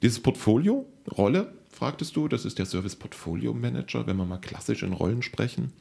Dieses 0.00 0.20
Portfolio, 0.20 0.86
Rolle, 1.14 1.52
fragtest 1.68 2.16
du, 2.16 2.26
das 2.26 2.46
ist 2.46 2.58
der 2.58 2.66
Service 2.66 2.96
Portfolio 2.96 3.52
Manager, 3.52 4.06
wenn 4.06 4.16
wir 4.16 4.24
mal 4.24 4.38
klassisch 4.38 4.82
in 4.82 4.94
Rollen 4.94 5.20
sprechen 5.20 5.74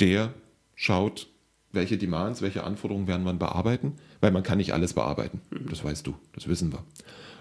der 0.00 0.34
schaut, 0.74 1.28
welche 1.72 1.98
Demands, 1.98 2.42
welche 2.42 2.64
Anforderungen 2.64 3.06
werden 3.06 3.24
wir 3.24 3.32
bearbeiten, 3.34 3.96
weil 4.20 4.32
man 4.32 4.42
kann 4.42 4.58
nicht 4.58 4.72
alles 4.72 4.94
bearbeiten. 4.94 5.40
Mhm. 5.50 5.68
Das 5.68 5.84
weißt 5.84 6.06
du, 6.06 6.14
das 6.32 6.48
wissen 6.48 6.72
wir. 6.72 6.84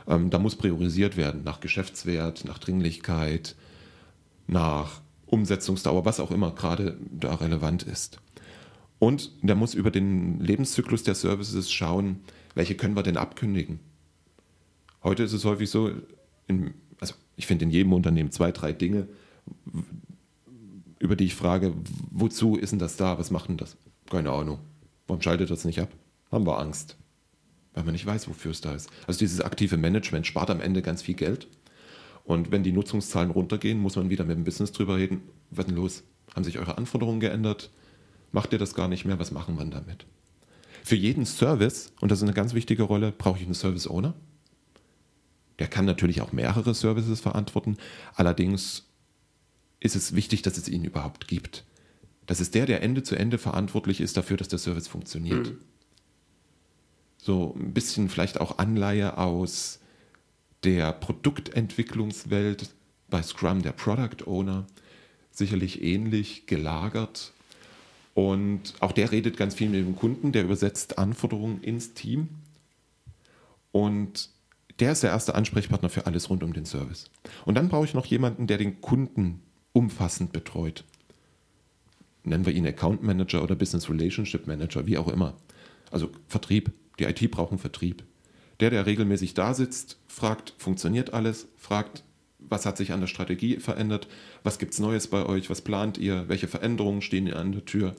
Ähm, 0.07 0.29
da 0.29 0.39
muss 0.39 0.55
priorisiert 0.55 1.17
werden 1.17 1.43
nach 1.43 1.59
Geschäftswert, 1.59 2.45
nach 2.45 2.59
Dringlichkeit, 2.59 3.55
nach 4.47 5.01
Umsetzungsdauer, 5.25 6.05
was 6.05 6.19
auch 6.19 6.31
immer 6.31 6.51
gerade 6.51 6.97
da 7.11 7.35
relevant 7.35 7.83
ist. 7.83 8.19
Und 8.97 9.31
der 9.41 9.55
muss 9.55 9.73
über 9.73 9.91
den 9.91 10.39
Lebenszyklus 10.41 11.03
der 11.03 11.15
Services 11.15 11.71
schauen, 11.71 12.19
welche 12.55 12.75
können 12.75 12.95
wir 12.95 13.03
denn 13.03 13.17
abkündigen. 13.17 13.79
Heute 15.03 15.23
ist 15.23 15.33
es 15.33 15.45
häufig 15.45 15.69
so, 15.69 15.91
in, 16.47 16.73
also 16.99 17.13
ich 17.37 17.47
finde 17.47 17.65
in 17.65 17.71
jedem 17.71 17.93
Unternehmen 17.93 18.31
zwei, 18.31 18.51
drei 18.51 18.73
Dinge, 18.73 19.07
über 20.99 21.15
die 21.15 21.25
ich 21.25 21.35
frage, 21.35 21.73
wozu 22.11 22.55
ist 22.55 22.71
denn 22.71 22.79
das 22.79 22.97
da? 22.97 23.17
Was 23.17 23.31
macht 23.31 23.49
denn 23.49 23.57
das? 23.57 23.77
Keine 24.09 24.31
Ahnung. 24.31 24.59
Warum 25.07 25.21
schaltet 25.21 25.49
das 25.49 25.65
nicht 25.65 25.79
ab? 25.79 25.89
Haben 26.31 26.45
wir 26.45 26.59
Angst. 26.59 26.97
Weil 27.73 27.83
man 27.83 27.93
nicht 27.93 28.05
weiß, 28.05 28.27
wofür 28.27 28.51
es 28.51 28.61
da 28.61 28.73
ist. 28.73 28.89
Also 29.07 29.19
dieses 29.19 29.41
aktive 29.41 29.77
Management 29.77 30.27
spart 30.27 30.49
am 30.49 30.61
Ende 30.61 30.81
ganz 30.81 31.01
viel 31.01 31.15
Geld. 31.15 31.47
Und 32.25 32.51
wenn 32.51 32.63
die 32.63 32.71
Nutzungszahlen 32.71 33.31
runtergehen, 33.31 33.79
muss 33.79 33.95
man 33.95 34.09
wieder 34.09 34.25
mit 34.25 34.35
dem 34.35 34.43
Business 34.43 34.71
drüber 34.71 34.97
reden. 34.97 35.21
Was 35.49 35.65
denn 35.65 35.75
los? 35.75 36.03
Haben 36.35 36.43
sich 36.43 36.59
eure 36.59 36.77
Anforderungen 36.77 37.19
geändert? 37.19 37.71
Macht 38.31 38.53
ihr 38.53 38.59
das 38.59 38.75
gar 38.75 38.87
nicht 38.87 39.05
mehr? 39.05 39.19
Was 39.19 39.31
machen 39.31 39.57
wir 39.57 39.65
damit? 39.65 40.05
Für 40.83 40.95
jeden 40.95 41.25
Service, 41.25 41.91
und 42.01 42.11
das 42.11 42.19
ist 42.19 42.23
eine 42.23 42.33
ganz 42.33 42.53
wichtige 42.53 42.83
Rolle, 42.83 43.11
brauche 43.11 43.39
ich 43.39 43.45
einen 43.45 43.53
Service 43.53 43.87
Owner. 43.87 44.13
Der 45.57 45.67
kann 45.67 45.85
natürlich 45.85 46.21
auch 46.21 46.31
mehrere 46.31 46.73
Services 46.73 47.19
verantworten. 47.19 47.77
Allerdings 48.15 48.88
ist 49.79 49.95
es 49.95 50.15
wichtig, 50.15 50.41
dass 50.41 50.57
es 50.57 50.67
ihn 50.67 50.83
überhaupt 50.83 51.27
gibt. 51.27 51.63
Das 52.25 52.39
ist 52.39 52.53
der, 52.53 52.65
der 52.65 52.83
Ende 52.83 53.03
zu 53.03 53.15
Ende 53.15 53.37
verantwortlich 53.37 54.01
ist 54.01 54.17
dafür, 54.17 54.37
dass 54.37 54.49
der 54.49 54.59
Service 54.59 54.87
funktioniert. 54.87 55.47
Mhm. 55.47 55.57
So 57.17 57.55
ein 57.59 57.73
bisschen 57.73 58.09
vielleicht 58.09 58.39
auch 58.39 58.59
Anleihe 58.59 59.17
aus 59.17 59.79
der 60.63 60.93
Produktentwicklungswelt 60.93 62.69
bei 63.09 63.23
Scrum, 63.23 63.61
der 63.61 63.71
Product 63.71 64.27
Owner, 64.27 64.67
sicherlich 65.31 65.81
ähnlich 65.81 66.45
gelagert. 66.45 67.33
Und 68.13 68.73
auch 68.79 68.91
der 68.91 69.11
redet 69.11 69.37
ganz 69.37 69.55
viel 69.55 69.69
mit 69.69 69.79
dem 69.79 69.95
Kunden, 69.95 70.31
der 70.31 70.43
übersetzt 70.43 70.97
Anforderungen 70.97 71.63
ins 71.63 71.93
Team. 71.93 72.29
Und 73.71 74.29
der 74.79 74.91
ist 74.91 75.03
der 75.03 75.11
erste 75.11 75.35
Ansprechpartner 75.35 75.89
für 75.89 76.05
alles 76.05 76.29
rund 76.29 76.43
um 76.43 76.53
den 76.53 76.65
Service. 76.65 77.09
Und 77.45 77.55
dann 77.55 77.69
brauche 77.69 77.85
ich 77.85 77.93
noch 77.93 78.05
jemanden, 78.05 78.47
der 78.47 78.57
den 78.57 78.81
Kunden 78.81 79.41
umfassend 79.73 80.33
betreut. 80.33 80.83
Nennen 82.23 82.45
wir 82.45 82.53
ihn 82.53 82.67
Account 82.67 83.03
Manager 83.03 83.43
oder 83.43 83.55
Business 83.55 83.89
Relationship 83.89 84.47
Manager, 84.47 84.85
wie 84.85 84.97
auch 84.97 85.07
immer. 85.07 85.35
Also 85.91 86.09
Vertrieb. 86.27 86.71
Die 86.99 87.05
IT 87.05 87.31
braucht 87.31 87.51
einen 87.51 87.59
Vertrieb. 87.59 88.03
Der, 88.59 88.69
der 88.69 88.85
regelmäßig 88.85 89.33
da 89.33 89.53
sitzt, 89.53 89.97
fragt, 90.07 90.53
funktioniert 90.57 91.13
alles, 91.13 91.47
fragt, 91.55 92.03
was 92.39 92.65
hat 92.65 92.77
sich 92.77 92.91
an 92.91 92.99
der 92.99 93.07
Strategie 93.07 93.57
verändert, 93.57 94.07
was 94.43 94.59
gibt 94.59 94.73
es 94.73 94.79
Neues 94.79 95.07
bei 95.07 95.25
euch, 95.25 95.49
was 95.49 95.61
plant 95.61 95.97
ihr, 95.97 96.27
welche 96.27 96.47
Veränderungen 96.47 97.01
stehen 97.01 97.31
an 97.33 97.53
der 97.53 97.65
Tür, 97.65 97.95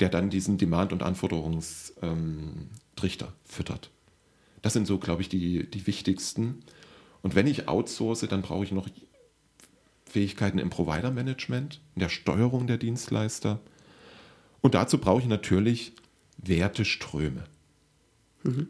der 0.00 0.08
dann 0.08 0.30
diesen 0.30 0.58
Demand- 0.58 0.92
und 0.92 1.02
Anforderungstrichter 1.02 3.26
ähm, 3.26 3.32
füttert. 3.44 3.90
Das 4.62 4.72
sind 4.72 4.86
so, 4.86 4.98
glaube 4.98 5.22
ich, 5.22 5.28
die, 5.28 5.68
die 5.68 5.86
wichtigsten. 5.86 6.60
Und 7.20 7.34
wenn 7.34 7.46
ich 7.46 7.68
outsource, 7.68 8.20
dann 8.20 8.42
brauche 8.42 8.64
ich 8.64 8.72
noch 8.72 8.88
Fähigkeiten 10.14 10.60
im 10.60 10.70
Provider-Management, 10.70 11.80
in 11.96 12.00
der 12.00 12.08
Steuerung 12.08 12.68
der 12.68 12.78
Dienstleister. 12.78 13.58
Und 14.60 14.76
dazu 14.76 14.98
brauche 14.98 15.20
ich 15.20 15.26
natürlich 15.26 15.92
Werteströme. 16.38 17.42
Mhm. 18.44 18.68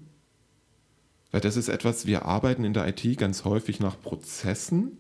Weil 1.33 1.43
das 1.43 1.59
ist 1.59 1.69
etwas, 1.69 2.07
wir 2.07 2.25
arbeiten 2.25 2.65
in 2.65 2.73
der 2.73 2.89
IT 2.89 3.19
ganz 3.19 3.45
häufig 3.45 3.79
nach 3.79 4.01
Prozessen, 4.01 4.97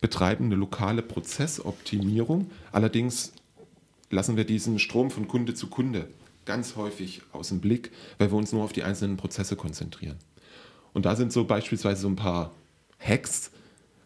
betreiben 0.00 0.46
eine 0.46 0.54
lokale 0.54 1.02
Prozessoptimierung. 1.02 2.50
Allerdings 2.72 3.34
lassen 4.08 4.38
wir 4.38 4.44
diesen 4.44 4.78
Strom 4.78 5.10
von 5.10 5.28
Kunde 5.28 5.52
zu 5.52 5.66
Kunde 5.66 6.08
ganz 6.46 6.76
häufig 6.76 7.20
aus 7.32 7.48
dem 7.48 7.60
Blick, 7.60 7.90
weil 8.16 8.32
wir 8.32 8.38
uns 8.38 8.52
nur 8.52 8.64
auf 8.64 8.72
die 8.72 8.82
einzelnen 8.82 9.18
Prozesse 9.18 9.56
konzentrieren. 9.56 10.16
Und 10.94 11.04
da 11.04 11.16
sind 11.16 11.34
so 11.34 11.44
beispielsweise 11.44 12.00
so 12.00 12.08
ein 12.08 12.16
paar 12.16 12.54
Hacks, 12.98 13.50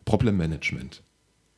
Problem 0.05 0.37
Management 0.37 1.05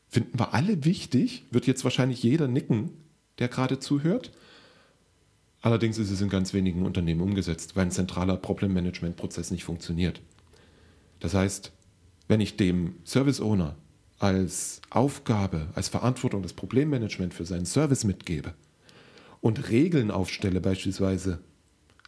finden 0.08 0.38
wir 0.38 0.54
alle 0.54 0.84
wichtig, 0.84 1.44
wird 1.50 1.66
jetzt 1.66 1.84
wahrscheinlich 1.84 2.22
jeder 2.22 2.48
nicken, 2.48 2.90
der 3.38 3.48
gerade 3.48 3.78
zuhört. 3.78 4.32
Allerdings 5.60 5.98
ist 5.98 6.10
es 6.10 6.20
in 6.20 6.28
ganz 6.28 6.52
wenigen 6.54 6.84
Unternehmen 6.84 7.20
umgesetzt, 7.20 7.76
weil 7.76 7.86
ein 7.86 7.90
zentraler 7.90 8.36
Problem-Management-Prozess 8.36 9.50
nicht 9.50 9.64
funktioniert. 9.64 10.20
Das 11.20 11.34
heißt, 11.34 11.72
wenn 12.28 12.40
ich 12.40 12.56
dem 12.56 12.94
Service 13.04 13.40
Owner 13.40 13.76
als 14.18 14.80
Aufgabe, 14.90 15.68
als 15.74 15.88
Verantwortung 15.88 16.42
das 16.42 16.52
Problemmanagement 16.52 17.34
für 17.34 17.44
seinen 17.44 17.66
Service 17.66 18.04
mitgebe 18.04 18.54
und 19.40 19.70
Regeln 19.70 20.10
aufstelle, 20.10 20.60
beispielsweise 20.60 21.40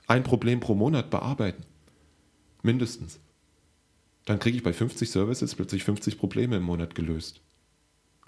ein 0.07 0.23
Problem 0.23 0.61
pro 0.61 0.75
Monat 0.75 1.11
bearbeiten, 1.11 1.65
mindestens, 2.63 3.21
dann 4.25 4.39
kriege 4.39 4.57
ich 4.57 4.63
bei 4.63 4.73
50 4.73 5.11
Services 5.11 5.55
plötzlich 5.55 5.85
50 5.85 6.19
Probleme 6.19 6.57
im 6.57 6.63
Monat 6.63 6.95
gelöst. 6.95 7.41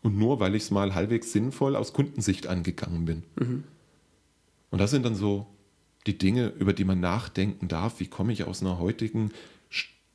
Und 0.02 0.16
nur 0.16 0.40
weil 0.40 0.54
ich 0.54 0.64
es 0.64 0.70
mal 0.70 0.94
halbwegs 0.94 1.32
sinnvoll 1.32 1.76
aus 1.76 1.92
Kundensicht 1.92 2.46
angegangen 2.46 3.04
bin. 3.04 3.22
Mhm. 3.36 3.64
Und 4.70 4.78
das 4.78 4.90
sind 4.90 5.04
dann 5.04 5.14
so 5.14 5.46
die 6.06 6.16
Dinge, 6.16 6.48
über 6.58 6.72
die 6.72 6.84
man 6.84 7.00
nachdenken 7.00 7.68
darf. 7.68 8.00
Wie 8.00 8.06
komme 8.06 8.32
ich 8.32 8.44
aus 8.44 8.62
einer 8.62 8.78
heutigen 8.78 9.32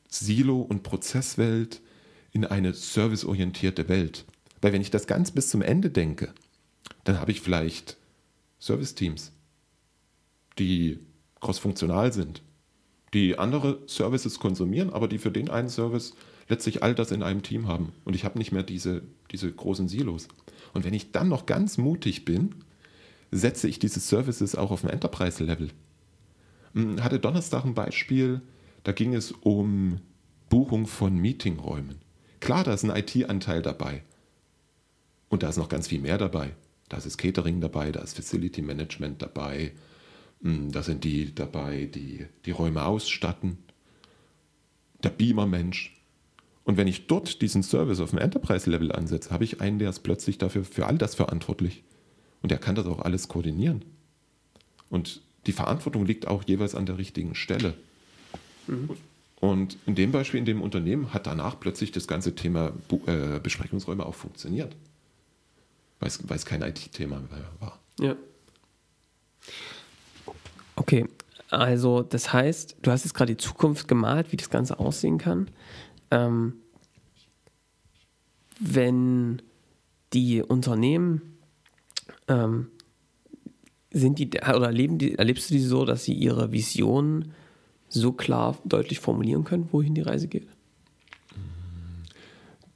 Silo- 0.08 0.62
und 0.62 0.84
Prozesswelt 0.84 1.82
in 2.32 2.46
eine 2.46 2.74
serviceorientierte 2.74 3.88
Welt? 3.90 4.26
Weil 4.62 4.74
wenn 4.74 4.82
ich 4.82 4.92
das 4.92 5.08
ganz 5.08 5.32
bis 5.32 5.50
zum 5.50 5.62
Ende 5.62 5.90
denke, 5.90 6.34
dann 7.04 7.20
habe 7.20 7.32
ich 7.32 7.42
vielleicht 7.42 7.98
Service-Teams, 8.60 9.32
die 10.58 11.00
crossfunktional 11.40 12.12
sind, 12.12 12.42
die 13.14 13.38
andere 13.38 13.80
Services 13.88 14.40
konsumieren, 14.40 14.90
aber 14.90 15.08
die 15.08 15.20
für 15.20 15.32
den 15.32 15.50
einen 15.50 15.70
Service 15.70 16.16
letztlich 16.48 16.84
all 16.84 16.96
das 16.96 17.12
in 17.12 17.24
einem 17.24 17.44
Team 17.44 17.68
haben. 17.68 17.92
Und 18.04 18.16
ich 18.16 18.24
habe 18.26 18.38
nicht 18.38 18.52
mehr 18.52 18.64
diese, 18.64 19.04
diese 19.32 19.52
großen 19.52 19.88
Silos. 19.88 20.28
Und 20.74 20.86
wenn 20.86 20.94
ich 20.94 21.12
dann 21.12 21.30
noch 21.30 21.46
ganz 21.46 21.78
mutig 21.78 22.26
bin, 22.26 22.56
setze 23.32 23.68
ich 23.68 23.80
diese 23.80 24.00
Services 24.00 24.56
auch 24.56 24.72
auf 24.72 24.82
dem 24.82 24.90
Enterprise-Level? 24.90 25.70
Hm, 26.74 27.04
hatte 27.04 27.20
Donnerstag 27.20 27.66
ein 27.66 27.74
Beispiel, 27.74 28.42
da 28.84 28.92
ging 28.92 29.16
es 29.16 29.32
um 29.32 30.00
Buchung 30.50 30.86
von 30.86 31.18
Meetingräumen. 31.18 31.98
Klar, 32.40 32.64
da 32.64 32.74
ist 32.74 32.84
ein 32.84 32.96
IT-Anteil 32.96 33.62
dabei. 33.62 34.04
Und 35.30 35.44
da 35.44 35.50
ist 35.50 35.58
noch 35.58 35.70
ganz 35.70 35.88
viel 35.88 36.00
mehr 36.00 36.18
dabei. 36.18 36.54
Da 36.90 36.98
ist 36.98 37.18
Catering 37.18 37.62
dabei, 37.62 37.92
da 37.92 38.02
ist 38.02 38.16
Facility 38.16 38.62
Management 38.62 39.22
dabei, 39.22 39.72
hm, 40.42 40.72
da 40.72 40.84
sind 40.84 41.04
die 41.04 41.34
dabei, 41.34 41.86
die 41.86 42.28
die 42.46 42.52
Räume 42.52 42.86
ausstatten, 42.86 43.58
der 45.04 45.10
Beamer-Mensch. 45.10 45.95
Und 46.66 46.78
wenn 46.78 46.88
ich 46.88 47.08
dort 47.08 47.42
diesen 47.42 47.64
Service 47.64 48.00
auf 48.00 48.10
dem 48.10 48.20
Enterprise-Level 48.20 48.92
ansetze, 48.92 49.30
habe 49.30 49.44
ich 49.44 49.62
einen, 49.62 49.80
der 49.80 49.92
ist 49.92 50.00
plötzlich 50.00 50.40
dafür 50.40 50.64
für 50.64 50.88
all 50.88 50.98
das 50.98 51.16
verantwortlich. 51.16 51.84
Und 52.42 52.52
der 52.52 52.58
kann 52.58 52.76
das 52.76 52.88
auch 52.88 53.00
alles 53.00 53.28
koordinieren. 53.28 53.86
Und 54.90 55.22
die 55.46 55.52
Verantwortung 55.52 56.06
liegt 56.06 56.28
auch 56.28 56.44
jeweils 56.44 56.76
an 56.76 56.88
der 56.88 56.98
richtigen 56.98 57.36
Stelle. 57.36 57.76
Mhm. 58.68 58.90
Und 59.40 59.78
in 59.86 59.94
dem 59.94 60.12
Beispiel, 60.12 60.40
in 60.40 60.46
dem 60.46 60.62
Unternehmen, 60.62 61.14
hat 61.14 61.28
danach 61.28 61.60
plötzlich 61.60 61.92
das 61.92 62.08
ganze 62.08 62.34
Thema 62.34 62.72
äh, 63.06 63.40
Besprechungsräume 63.40 64.06
auch 64.06 64.16
funktioniert. 64.16 64.76
Weil 66.00 66.10
es, 66.10 66.46
kein 66.46 66.62
IT-Thema 66.64 67.20
mehr 67.20 67.50
war. 67.60 67.80
Ja. 68.00 68.16
Okay, 70.76 71.06
also 71.50 72.02
das 72.02 72.34
heißt, 72.34 72.78
du 72.82 72.92
hast 72.92 73.06
jetzt 73.06 73.14
gerade 73.14 73.36
die 73.36 73.44
Zukunft 73.44 73.88
gemalt, 73.88 74.32
wie 74.32 74.38
das 74.38 74.50
Ganze 74.50 74.80
aussehen 74.80 75.18
kann. 75.18 75.50
Ähm, 76.12 76.54
wenn 78.60 79.42
die 80.14 80.42
Unternehmen 80.42 81.38
ähm, 82.28 82.68
sind 83.92 84.20
die 84.20 84.28
oder 84.28 84.68
erleben 84.68 84.98
die, 84.98 85.16
erlebst 85.16 85.50
du 85.50 85.54
die 85.54 85.62
so, 85.62 85.86
dass 85.86 86.04
sie 86.04 86.14
ihre 86.14 86.52
Vision 86.52 87.34
so 87.88 88.12
klar 88.12 88.58
deutlich 88.66 89.00
formulieren 89.00 89.44
können, 89.44 89.70
wohin 89.72 89.96
die 89.96 90.02
Reise 90.02 90.28
geht? 90.28 90.48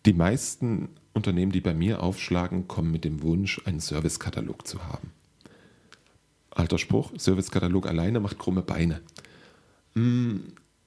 Die 0.06 0.14
meisten 0.14 0.90
Unternehmen, 1.14 1.52
die 1.52 1.62
bei 1.62 1.74
mir 1.74 2.02
aufschlagen, 2.02 2.68
kommen 2.68 2.92
mit 2.92 3.04
dem 3.04 3.22
Wunsch, 3.22 3.62
einen 3.66 3.82
Servicekatalog 3.82 4.66
zu 4.66 4.86
haben. 4.86 5.12
Alter 6.52 6.78
Spruch, 6.78 7.12
Servicekatalog 7.18 7.88
alleine 7.88 8.20
macht 8.20 8.40
krumme 8.40 8.62
Beine. 8.62 9.02
Mm, 9.96 10.38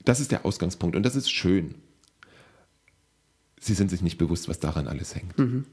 das 0.05 0.21
ist 0.21 0.33
der 0.33 0.47
Ausgangspunkt 0.47 0.97
und 0.97 1.03
das 1.03 1.17
ist 1.17 1.31
schön. 1.31 1.75
Sie 3.63 3.75
sind 3.75 3.91
sich 3.91 4.03
nicht 4.03 4.19
bewusst, 4.19 4.49
was 4.49 4.59
daran 4.59 4.89
alles 4.89 5.15
hängt. 5.15 5.39
Mhm. 5.39 5.67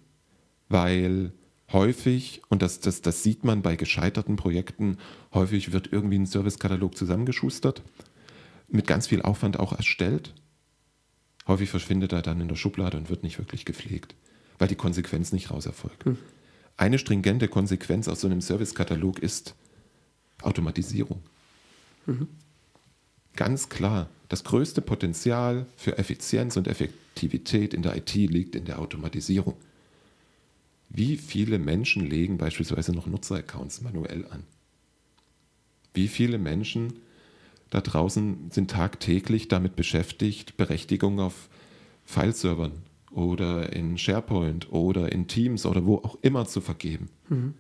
Weil 0.68 1.32
häufig, 1.74 2.44
und 2.48 2.62
das, 2.62 2.80
das, 2.80 3.02
das 3.02 3.24
sieht 3.24 3.44
man 3.44 3.64
bei 3.64 3.76
gescheiterten 3.76 4.36
Projekten, 4.36 5.00
häufig 5.34 5.72
wird 5.72 5.92
irgendwie 5.92 6.20
ein 6.20 6.28
Servicekatalog 6.28 6.96
zusammengeschustert, 6.96 7.82
mit 8.68 8.86
ganz 8.86 9.08
viel 9.08 9.24
Aufwand 9.24 9.58
auch 9.60 9.74
erstellt. 9.74 10.36
Häufig 11.48 11.72
verschwindet 11.72 12.14
er 12.14 12.22
dann 12.22 12.40
in 12.42 12.48
der 12.48 12.56
Schublade 12.56 12.96
und 12.96 13.10
wird 13.10 13.24
nicht 13.24 13.40
wirklich 13.40 13.66
gepflegt, 13.66 14.14
weil 14.60 14.68
die 14.68 14.76
Konsequenz 14.76 15.32
nicht 15.32 15.50
raus 15.50 15.66
erfolgt. 15.66 16.06
Hm. 16.06 16.20
Eine 16.78 17.00
stringente 17.00 17.48
Konsequenz 17.48 18.08
aus 18.08 18.22
so 18.22 18.28
einem 18.28 18.42
Servicekatalog 18.42 19.18
ist 19.18 19.56
Automatisierung. 20.44 21.24
Mhm. 22.06 22.28
Ganz 23.36 23.68
klar, 23.68 24.10
das 24.28 24.44
größte 24.44 24.82
Potenzial 24.82 25.66
für 25.76 25.98
Effizienz 25.98 26.56
und 26.56 26.68
Effektivität 26.68 27.09
in 27.24 27.82
der 27.82 27.98
IT 27.98 28.14
liegt 28.14 28.56
in 28.56 28.66
der 28.66 28.80
Automatisierung. 28.80 29.56
Wie 30.90 31.18
viele 31.18 31.60
Menschen 31.60 32.10
legen 32.10 32.38
beispielsweise 32.38 32.94
noch 32.94 33.06
Nutzeraccounts 33.06 33.82
manuell 33.82 34.26
an? 34.30 34.44
Wie 35.94 36.08
viele 36.08 36.38
Menschen 36.38 36.94
da 37.70 37.82
draußen 37.82 38.50
sind 38.52 38.72
tagtäglich 38.72 39.48
damit 39.48 39.76
beschäftigt, 39.76 40.58
Berechtigungen 40.58 41.20
auf 41.20 41.50
Fileservern 42.06 42.72
oder 43.12 43.72
in 43.74 43.98
SharePoint 43.98 44.72
oder 44.72 45.12
in 45.12 45.28
Teams 45.28 45.66
oder 45.66 45.86
wo 45.86 45.98
auch 45.98 46.18
immer 46.22 46.48
zu 46.48 46.62
vergeben? 46.62 47.10
Mhm. 47.30 47.54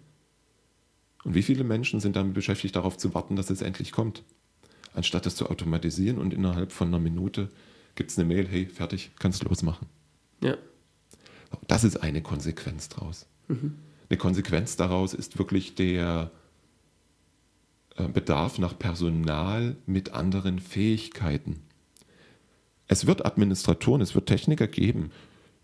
Und 1.23 1.35
wie 1.35 1.43
viele 1.43 1.63
Menschen 1.63 1.99
sind 1.99 2.15
damit 2.15 2.33
beschäftigt, 2.33 2.75
darauf 2.75 2.97
zu 2.97 3.13
warten, 3.13 3.35
dass 3.35 3.49
es 3.49 3.61
endlich 3.61 3.91
kommt? 3.91 4.23
Anstatt 4.93 5.25
das 5.25 5.35
zu 5.35 5.47
automatisieren 5.47 6.17
und 6.17 6.33
innerhalb 6.33 6.71
von 6.71 6.87
einer 6.87 6.99
Minute 6.99 7.49
gibt 7.95 8.11
es 8.11 8.17
eine 8.17 8.27
Mail, 8.27 8.47
hey, 8.47 8.65
fertig, 8.65 9.11
kannst 9.19 9.43
losmachen. 9.43 9.87
Ja. 10.41 10.57
Das 11.67 11.83
ist 11.83 11.97
eine 11.97 12.21
Konsequenz 12.21 12.89
daraus. 12.89 13.25
Mhm. 13.47 13.75
Eine 14.09 14.17
Konsequenz 14.17 14.75
daraus 14.75 15.13
ist 15.13 15.37
wirklich 15.37 15.75
der 15.75 16.31
äh, 17.95 18.07
Bedarf 18.07 18.57
nach 18.57 18.77
Personal 18.77 19.75
mit 19.85 20.13
anderen 20.13 20.59
Fähigkeiten. 20.59 21.61
Es 22.87 23.05
wird 23.05 23.25
Administratoren, 23.25 24.01
es 24.01 24.15
wird 24.15 24.27
Techniker 24.27 24.67
geben, 24.67 25.11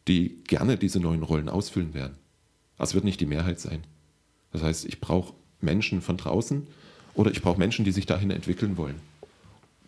die 0.08 0.44
gerne 0.44 0.78
diese 0.78 1.00
neuen 1.00 1.24
Rollen 1.24 1.50
ausfüllen 1.50 1.94
werden. 1.94 2.18
Das 2.78 2.94
wird 2.94 3.04
nicht 3.04 3.20
die 3.20 3.26
Mehrheit 3.26 3.60
sein. 3.60 3.84
Das 4.52 4.62
heißt, 4.62 4.86
ich 4.86 5.02
brauche 5.02 5.34
Menschen 5.62 6.02
von 6.02 6.18
draußen 6.18 6.68
oder 7.16 7.32
ich 7.32 7.42
brauche 7.42 7.58
Menschen, 7.58 7.86
die 7.86 7.92
sich 7.92 8.06
dahin 8.06 8.30
entwickeln 8.30 8.78
wollen. 8.78 9.00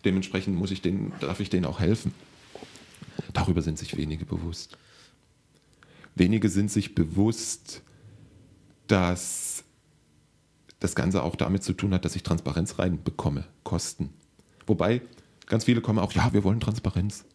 Dementsprechend 0.08 0.58
muss 0.58 0.72
ich 0.72 0.82
denen, 0.82 1.12
darf 1.20 1.41
ich 1.41 1.50
denen 1.50 1.65
auch 1.65 1.82
helfen. 1.82 2.13
Darüber 3.34 3.62
sind 3.62 3.78
sich 3.78 3.98
wenige 3.98 4.26
bewusst. 4.26 4.78
Wenige 6.15 6.48
sind 6.48 6.72
sich 6.72 6.96
bewusst, 6.96 7.82
dass 8.88 9.65
das 10.80 10.96
Ganze 10.96 11.24
auch 11.24 11.36
damit 11.36 11.62
zu 11.62 11.74
tun 11.74 11.93
hat, 11.93 12.06
dass 12.06 12.15
ich 12.15 12.24
Transparenz 12.24 12.80
reinbekomme, 12.80 13.43
Kosten. 13.65 14.13
Wobei 14.65 15.02
ganz 15.46 15.65
viele 15.65 15.82
kommen 15.82 16.00
auch, 16.00 16.13
ja, 16.13 16.32
wir 16.32 16.46
wollen 16.46 16.62
Transparenz. 16.62 17.26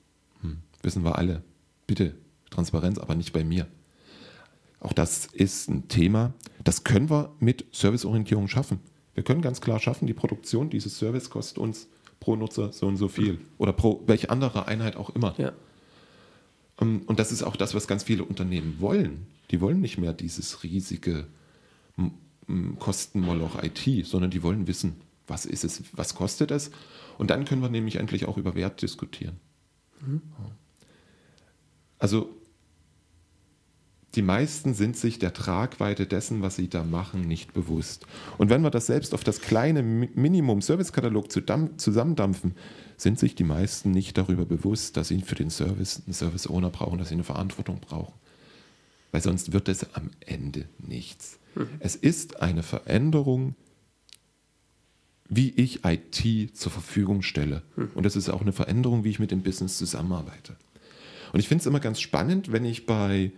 Hm, 0.41 0.63
wissen 0.83 1.05
wir 1.05 1.19
alle. 1.19 1.45
Bitte 1.87 2.15
Transparenz, 2.49 2.99
aber 2.99 3.15
nicht 3.17 3.35
bei 3.35 3.45
mir. 3.45 3.67
Auch 4.81 4.95
das 4.95 5.27
ist 5.27 5.69
ein 5.69 5.89
Thema, 5.89 6.33
das 6.65 6.85
können 6.85 7.11
wir 7.11 7.35
mit 7.39 7.67
Serviceorientierung 7.73 8.49
schaffen. 8.49 8.81
Wir 9.13 9.25
können 9.25 9.43
ganz 9.43 9.61
klar 9.61 9.79
schaffen, 9.79 10.07
die 10.07 10.15
Produktion 10.15 10.71
dieses 10.71 10.97
Service 10.97 11.29
kostet 11.29 11.59
uns 11.59 11.87
pro 12.23 12.37
Nutzer 12.37 12.73
so 12.73 12.87
und 12.87 12.97
so 12.97 13.09
viel. 13.09 13.41
Oder 13.59 13.73
pro 13.73 14.01
welche 14.07 14.31
andere 14.31 14.69
Einheit 14.69 14.95
auch 14.95 15.11
immer. 15.11 15.35
Ja. 15.39 15.53
Ähm, 16.81 17.03
und 17.07 17.19
das 17.19 17.33
ist 17.33 17.43
auch 17.43 17.57
das, 17.57 17.75
was 17.75 17.89
ganz 17.89 18.05
viele 18.05 18.25
Unternehmen 18.25 18.77
wollen. 18.79 19.27
Die 19.51 19.61
wollen 19.61 19.81
nicht 19.81 19.99
mehr 19.99 20.13
dieses 20.13 20.63
riesige 20.63 21.27
Kostenmoloch 22.79 23.61
IT, 23.63 24.07
sondern 24.07 24.31
die 24.31 24.43
wollen 24.43 24.69
wissen, 24.69 25.01
was 25.27 25.47
ist 25.47 25.65
es, 25.65 25.83
was 25.93 26.15
kostet 26.15 26.53
es. 26.53 26.71
Und 27.19 27.31
dann 27.31 27.45
können 27.45 27.61
wir 27.61 27.69
nämlich 27.69 27.97
endlich 27.97 28.27
auch 28.27 28.37
über 28.37 28.55
Wert 28.55 28.83
diskutieren. 28.83 29.37
Mhm. 30.01 30.23
Also 31.99 32.31
die 34.15 34.23
meisten 34.23 34.75
sind 34.75 34.97
sich 34.97 35.19
der 35.19 35.33
Tragweite 35.33 36.07
dessen, 36.07 36.43
was 36.43 36.57
sie 36.57 36.69
da 36.69 36.85
machen, 36.85 37.23
nicht 37.23 37.55
bewusst. 37.55 38.07
Und 38.37 38.51
wenn 38.51 38.63
wir 38.63 38.71
das 38.71 38.87
selbst 38.87 39.15
auf 39.15 39.25
das 39.25 39.41
kleine 39.41 39.83
Minimum 39.83 40.61
Servicekatalog 40.61 41.33
zusammendampfen, 41.33 42.55
sind 42.99 43.19
sich 43.19 43.35
die 43.35 43.45
meisten 43.45 43.91
nicht 43.91 44.19
darüber 44.19 44.45
bewusst, 44.45 44.97
dass 44.97 45.09
sie 45.09 45.21
für 45.21 45.35
den 45.35 45.51
Service 45.51 46.03
einen 46.07 46.13
Service 46.13 46.47
Owner 46.47 46.69
brauchen, 46.69 46.99
dass 46.99 47.09
sie 47.09 47.15
eine 47.15 47.25
Verantwortung 47.25 47.81
brauchen. 47.81 48.13
Weil 49.13 49.23
sonst 49.23 49.53
wird 49.53 49.69
es 49.69 49.95
am 49.95 50.11
Ende 50.21 50.67
nichts. 50.79 51.39
Mhm. 51.55 51.69
Es 51.81 51.97
ist 51.97 52.43
eine 52.43 52.63
Veränderung, 52.63 53.55
wie 55.29 55.51
ich 55.51 55.85
IT 55.85 56.57
zur 56.57 56.71
Verfügung 56.71 57.23
stelle. 57.23 57.63
Mhm. 57.77 57.91
Und 57.95 58.05
es 58.05 58.17
ist 58.17 58.29
auch 58.29 58.43
eine 58.43 58.53
Veränderung, 58.53 59.05
wie 59.05 59.11
ich 59.11 59.19
mit 59.19 59.31
dem 59.31 59.43
Business 59.43 59.79
zusammenarbeite. 59.79 60.57
Und 61.33 61.41
ich 61.41 61.49
finde 61.49 61.63
es 61.63 61.67
immer 61.67 61.81
ganz 61.81 62.01
spannend, 62.01 62.53
wenn 62.53 62.67
ich 62.67 62.85
bei 62.85 63.33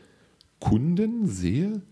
Kunden 0.61 1.27
sehe, 1.27 1.83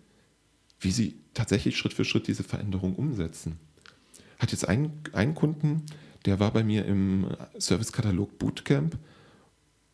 wie 0.80 0.90
sie 0.90 1.16
tatsächlich 1.34 1.76
Schritt 1.76 1.92
für 1.92 2.04
Schritt 2.04 2.26
diese 2.26 2.44
Veränderung 2.44 2.94
umsetzen. 2.94 3.58
Hat 4.38 4.52
jetzt 4.52 4.68
einen, 4.68 4.92
einen 5.12 5.34
Kunden, 5.34 5.82
der 6.26 6.40
war 6.40 6.52
bei 6.52 6.64
mir 6.64 6.84
im 6.84 7.28
Servicekatalog 7.58 8.38
Bootcamp 8.38 8.98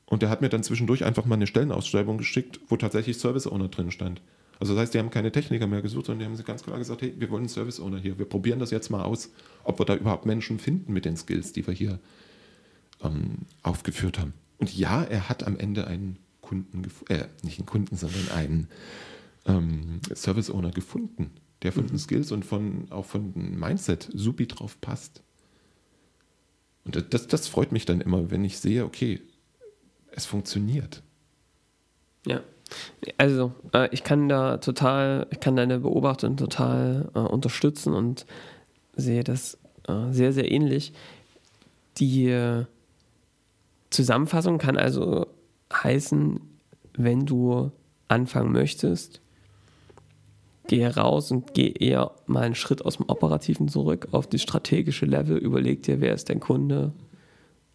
und 0.07 0.23
der 0.23 0.31
hat 0.31 0.41
mir 0.41 0.49
dann 0.49 0.63
zwischendurch 0.63 1.05
einfach 1.05 1.27
mal 1.27 1.35
eine 1.35 1.47
Stellenausschreibung 1.47 2.19
geschickt, 2.19 2.61
wo 2.69 2.77
tatsächlich 2.77 3.19
Service 3.19 3.47
Owner 3.47 3.69
drin 3.69 3.91
stand. 3.91 4.23
Also 4.61 4.75
das 4.75 4.83
heißt, 4.83 4.95
die 4.95 4.99
haben 4.99 5.11
keine 5.11 5.31
Techniker 5.31 5.67
mehr 5.67 5.83
gesucht, 5.83 6.07
sondern 6.07 6.21
die 6.21 6.39
haben 6.39 6.45
ganz 6.45 6.65
klar 6.65 6.79
gesagt, 6.79 7.03
hey, 7.03 7.15
wir 7.17 7.31
wollen 7.31 7.49
Service 7.49 7.79
Owner 7.79 7.99
hier. 7.99 8.19
Wir 8.19 8.27
probieren 8.27 8.59
das 8.59 8.71
jetzt 8.71 8.91
mal 8.91 9.03
aus, 9.03 9.31
ob 9.65 9.79
wir 9.79 9.87
da 9.87 9.95
überhaupt 9.95 10.27
Menschen 10.27 10.59
finden 10.59 10.93
mit 10.93 11.05
den 11.05 11.17
Skills, 11.17 11.53
die 11.53 11.67
wir 11.67 11.75
hier 11.75 12.01
ähm, 13.03 13.47
aufgeführt 13.63 14.19
haben. 14.19 14.35
Und 14.59 14.77
ja, 14.77 15.05
er 15.05 15.29
hat 15.29 15.47
am 15.47 15.57
Ende 15.57 15.87
einen 15.87 16.19
Kunden, 16.49 16.83
äh, 17.09 17.27
nicht 17.43 17.59
einen 17.59 17.67
Kunden, 17.67 17.95
sondern 17.97 18.31
einen 18.31 18.69
ähm, 19.45 20.01
Service 20.15 20.51
Owner 20.51 20.71
gefunden, 20.71 21.33
der 21.63 21.73
von 21.73 21.85
mhm. 21.85 21.89
den 21.89 21.99
Skills 21.99 22.33
und 22.33 22.45
von, 22.45 22.91
auch 22.91 23.05
von 23.05 23.35
dem 23.35 23.61
Mindset 23.61 24.09
supi 24.15 24.47
drauf 24.47 24.81
passt. 24.81 25.23
Und 26.85 27.13
das, 27.13 27.27
das 27.27 27.49
freut 27.49 27.71
mich 27.71 27.85
dann 27.85 28.01
immer, 28.01 28.31
wenn 28.31 28.45
ich 28.45 28.59
sehe, 28.59 28.87
okay, 28.87 29.21
es 30.11 30.25
funktioniert. 30.25 31.03
Ja. 32.27 32.41
Also, 33.19 33.53
äh, 33.75 33.89
ich 33.93 34.05
kann 34.05 34.29
da 34.31 34.57
total, 34.57 35.27
ich 35.31 35.41
kann 35.41 35.57
deine 35.57 35.81
Beobachtung 35.81 36.39
total 36.39 37.11
äh, 37.15 37.19
unterstützen 37.19 37.93
und 37.93 38.25
sehe 38.95 39.23
das 39.23 39.59
äh, 39.87 40.13
sehr, 40.13 40.33
sehr 40.33 40.51
ähnlich. 40.51 40.95
Die 41.99 42.29
äh, 42.29 42.65
Zusammenfassung 43.91 44.59
kann 44.59 44.79
also 44.79 45.27
heißen, 45.83 46.41
wenn 46.95 47.27
du 47.27 47.71
anfangen 48.09 48.53
möchtest, 48.53 49.21
gehe 50.67 50.95
raus 50.95 51.31
und 51.31 51.55
geh 51.55 51.71
eher 51.71 52.13
mal 52.27 52.43
einen 52.43 52.55
Schritt 52.55 52.85
aus 52.85 52.99
dem 52.99 53.09
Operativen 53.09 53.69
zurück 53.69 54.09
auf 54.13 54.27
das 54.27 54.43
strategische 54.43 55.07
Level, 55.07 55.39
überleg 55.39 55.83
dir, 55.83 56.01
wer 56.01 56.15
ist 56.15 56.29
dein 56.29 56.41
Kunde 56.41 56.93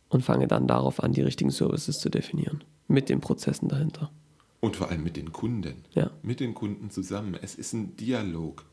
und 0.09 0.23
fange 0.23 0.47
dann 0.47 0.67
darauf 0.67 1.01
an, 1.01 1.11
die 1.11 1.21
richtigen 1.21 1.49
Services 1.49 1.99
zu 1.99 2.09
definieren, 2.09 2.63
mit 2.87 3.09
den 3.09 3.19
Prozessen 3.19 3.67
dahinter. 3.67 4.11
Und 4.59 4.77
vor 4.77 4.89
allem 4.89 5.03
mit 5.03 5.17
den 5.17 5.33
Kunden. 5.33 5.83
Ja. 5.93 6.11
Mit 6.21 6.39
den 6.39 6.53
Kunden 6.53 6.89
zusammen. 6.89 7.37
Es 7.41 7.55
ist 7.55 7.73
ein 7.73 7.97
Dialog. 7.97 8.63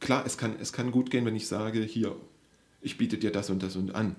Klar, 0.00 0.24
es 0.26 0.36
kann, 0.36 0.56
es 0.60 0.72
kann 0.72 0.90
gut 0.90 1.10
gehen, 1.10 1.24
wenn 1.24 1.36
ich 1.36 1.48
sage, 1.48 1.80
hier, 1.80 2.14
ich 2.82 2.98
biete 2.98 3.16
dir 3.16 3.32
das 3.32 3.48
und 3.48 3.62
das 3.62 3.76
und 3.76 3.94
an. 3.94 4.16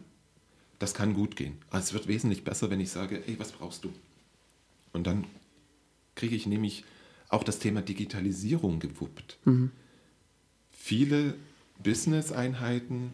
Das 0.83 0.93
kann 0.93 1.13
gut 1.13 1.37
gehen. 1.37 1.59
Aber 1.69 1.79
es 1.79 1.93
wird 1.93 2.09
wesentlich 2.09 2.43
besser, 2.43 2.69
wenn 2.69 2.81
ich 2.81 2.89
sage, 2.89 3.25
ey, 3.25 3.39
was 3.39 3.53
brauchst 3.53 3.85
du? 3.85 3.93
Und 4.91 5.07
dann 5.07 5.23
kriege 6.13 6.35
ich 6.35 6.45
nämlich 6.45 6.83
auch 7.29 7.45
das 7.45 7.59
Thema 7.59 7.81
Digitalisierung 7.81 8.79
gewuppt. 8.79 9.37
Viele 10.71 11.35
Business-Einheiten 11.81 13.11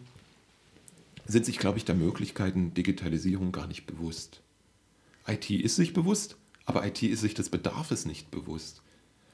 sind 1.26 1.46
sich, 1.46 1.58
glaube 1.58 1.78
ich, 1.78 1.84
der 1.84 1.94
Möglichkeiten 1.94 2.74
Digitalisierung 2.74 3.52
gar 3.52 3.68
nicht 3.68 3.86
bewusst. 3.86 4.40
IT 5.28 5.48
ist 5.50 5.76
sich 5.76 5.92
bewusst, 5.92 6.38
aber 6.64 6.84
IT 6.84 7.04
ist 7.04 7.20
sich 7.20 7.34
des 7.34 7.50
Bedarfs 7.50 8.04
nicht 8.04 8.32
bewusst, 8.32 8.82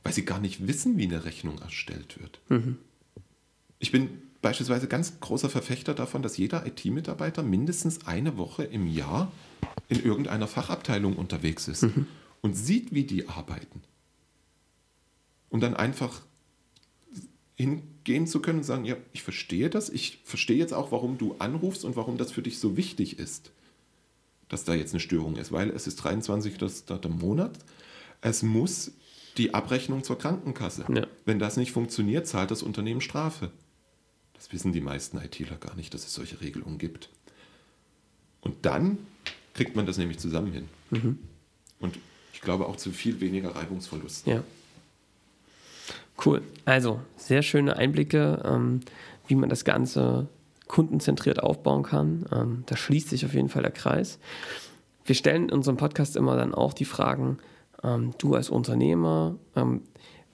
weil 0.03 0.13
sie 0.13 0.27
gar 0.27 0.41
nicht 0.41 0.67
wissen, 0.67 0.99
wie 0.99 1.05
eine 1.05 1.25
Rechnung 1.25 1.59
erstellt 1.63 2.21
wird. 2.21 2.39
Ich 3.79 3.93
bin 3.93 4.11
beispielsweise 4.47 4.87
ganz 4.87 5.19
großer 5.19 5.51
Verfechter 5.51 5.93
davon, 5.93 6.23
dass 6.23 6.37
jeder 6.37 6.65
IT-Mitarbeiter 6.67 7.43
mindestens 7.43 8.07
eine 8.07 8.37
Woche 8.37 8.63
im 8.63 8.87
Jahr 8.87 9.33
in 9.89 10.01
irgendeiner 10.01 10.47
Fachabteilung 10.47 11.17
unterwegs 11.17 11.67
ist 11.67 11.85
und 12.43 12.55
sieht, 12.55 12.95
wie 12.95 13.03
die 13.03 13.29
arbeiten. 13.29 13.83
Und 15.51 15.63
dann 15.65 15.75
einfach 15.75 16.23
hingehen 17.57 18.29
zu 18.29 18.41
können 18.41 18.59
und 18.59 18.65
sagen, 18.65 18.85
ja, 18.85 18.95
ich 19.13 19.25
verstehe 19.25 19.69
das, 19.69 19.89
ich 19.89 20.21
verstehe 20.23 20.59
jetzt 20.59 20.73
auch, 20.73 20.93
warum 20.93 21.19
du 21.19 21.35
anrufst 21.41 21.85
und 21.85 21.97
warum 21.97 22.17
das 22.17 22.31
für 22.31 22.43
dich 22.43 22.61
so 22.61 22.77
wichtig 22.77 23.19
ist, 23.19 23.51
dass 24.49 24.63
da 24.63 24.75
jetzt 24.75 24.93
eine 24.93 25.01
Störung 25.01 25.35
ist, 25.35 25.51
weil 25.51 25.71
es 25.71 25.89
ist 25.89 25.97
23. 25.97 26.57
Das, 26.57 26.85
der 26.85 27.01
Monat, 27.09 27.59
es 28.21 28.45
muss 28.45 28.93
die 29.39 29.55
Abrechnung 29.55 30.05
zur 30.05 30.19
Krankenkasse. 30.19 30.85
Ja. 30.95 31.09
Wenn 31.25 31.41
das 31.41 31.57
nicht 31.57 31.73
funktioniert, 31.73 32.29
zahlt 32.29 32.53
das 32.53 32.63
Unternehmen 32.63 33.01
Strafe. 33.01 33.51
Das 34.37 34.53
wissen 34.53 34.73
die 34.73 34.81
meisten 34.81 35.19
ITler 35.19 35.57
gar 35.57 35.75
nicht, 35.75 35.93
dass 35.95 36.07
es 36.07 36.15
solche 36.15 36.41
Regelungen 36.41 36.79
gibt. 36.79 37.09
Und 38.41 38.65
dann 38.65 38.99
kriegt 39.55 39.75
man 39.75 39.87
das 39.87 39.99
nämlich 39.99 40.19
zusammen 40.19 40.53
hin. 40.53 40.69
Und 41.81 41.99
ich 42.33 42.41
glaube 42.41 42.67
auch 42.67 42.77
zu 42.77 42.93
viel 42.93 43.21
weniger 43.21 43.57
Reibungsverlust. 43.57 44.27
Ja. 44.27 44.43
Cool. 46.25 46.43
Also, 46.65 47.01
sehr 47.17 47.43
schöne 47.43 47.77
Einblicke, 47.77 48.43
ähm, 48.45 48.81
wie 49.27 49.35
man 49.35 49.49
das 49.49 49.65
Ganze 49.65 50.29
kundenzentriert 50.67 51.43
aufbauen 51.43 51.83
kann. 51.83 52.27
Ähm, 52.33 52.65
da 52.67 52.77
schließt 52.77 53.09
sich 53.09 53.25
auf 53.25 53.35
jeden 53.35 53.49
Fall 53.49 53.63
der 53.63 53.73
Kreis. 53.73 54.19
Wir 55.05 55.15
stellen 55.15 55.45
in 55.45 55.53
unserem 55.53 55.77
Podcast 55.77 56.17
immer 56.17 56.37
dann 56.37 56.55
auch 56.55 56.73
die 56.73 56.85
Fragen, 56.85 57.39
ähm, 57.83 58.15
du 58.19 58.35
als 58.35 58.51
Unternehmer, 58.51 59.37
ähm, 59.55 59.83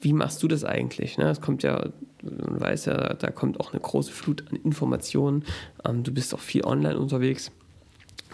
wie 0.02 0.12
machst 0.12 0.42
du 0.42 0.48
das 0.48 0.64
eigentlich? 0.64 1.16
Ne? 1.16 1.30
Es 1.30 1.40
kommt 1.40 1.62
ja, 1.62 1.90
man 2.22 2.60
weiß 2.60 2.86
ja, 2.86 3.14
da 3.14 3.30
kommt 3.30 3.60
auch 3.60 3.72
eine 3.72 3.80
große 3.80 4.12
Flut 4.12 4.44
an 4.50 4.56
Informationen. 4.56 5.44
Ähm, 5.84 6.02
du 6.02 6.12
bist 6.12 6.34
auch 6.34 6.40
viel 6.40 6.64
online 6.64 6.98
unterwegs. 6.98 7.50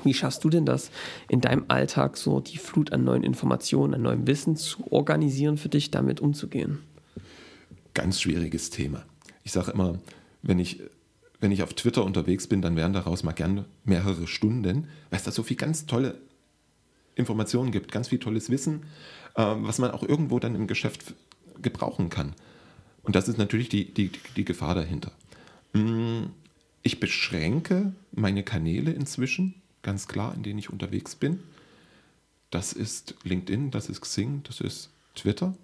Wie 0.04 0.14
schaffst 0.14 0.44
du 0.44 0.48
denn 0.48 0.64
das, 0.64 0.90
in 1.28 1.40
deinem 1.40 1.64
Alltag 1.68 2.16
so 2.16 2.40
die 2.40 2.57
Flut 2.57 2.92
an 2.92 3.04
neuen 3.04 3.22
Informationen, 3.22 3.94
an 3.94 4.02
neuem 4.02 4.26
Wissen 4.26 4.57
zu 4.57 4.90
organisieren, 4.90 5.59
für 5.59 5.68
dich 5.68 5.90
damit 5.90 6.20
umzugehen? 6.20 6.78
Ganz 7.94 8.20
schwieriges 8.20 8.70
Thema. 8.70 9.04
Ich 9.42 9.52
sage 9.52 9.72
immer, 9.72 9.98
wenn 10.42 10.59
ich, 10.59 10.81
wenn 11.40 11.50
ich 11.50 11.62
auf 11.62 11.74
Twitter 11.74 12.04
unterwegs 12.04 12.46
bin, 12.46 12.62
dann 12.62 12.76
wären 12.76 12.92
daraus 12.92 13.24
mal 13.24 13.33
gern 13.33 13.64
mehrere 13.85 14.26
Stunden, 14.26 14.87
weil 15.11 15.18
es 15.18 15.24
da 15.24 15.33
so 15.33 15.42
viel 15.42 15.57
ganz 15.57 15.87
tolle 15.87 16.14
Informationen 17.16 17.72
gibt, 17.72 17.90
ganz 17.90 18.09
viel 18.09 18.20
tolles 18.20 18.50
Wissen, 18.50 18.85
ähm, 19.37 19.66
was 19.66 19.78
man 19.78 19.90
auch 19.90 20.04
irgendwo 20.04 20.38
dann 20.38 20.54
im 20.54 20.68
Geschäft 20.68 21.14
gebrauchen 21.62 22.10
kann. 22.10 22.34
Und 23.02 23.16
das 23.16 23.28
ist 23.28 23.38
natürlich 23.38 23.68
die, 23.68 23.92
die, 23.92 24.10
die 24.36 24.44
Gefahr 24.44 24.74
dahinter. 24.74 25.12
Mm, 25.72 26.26
Ich 26.82 27.00
beschränke 27.00 27.92
meine 28.12 28.42
Kanäle 28.42 28.92
inzwischen, 28.92 29.54
ganz 29.82 30.08
klar, 30.08 30.34
in 30.34 30.42
denen 30.42 30.58
ich 30.58 30.70
unterwegs 30.70 31.16
bin. 31.16 31.40
Das 32.50 32.72
ist 32.72 33.14
LinkedIn, 33.24 33.70
das 33.70 33.88
ist 33.88 34.00
Xing, 34.00 34.42
das 34.44 34.60
ist 34.60 34.90
Twitter. 35.14 35.54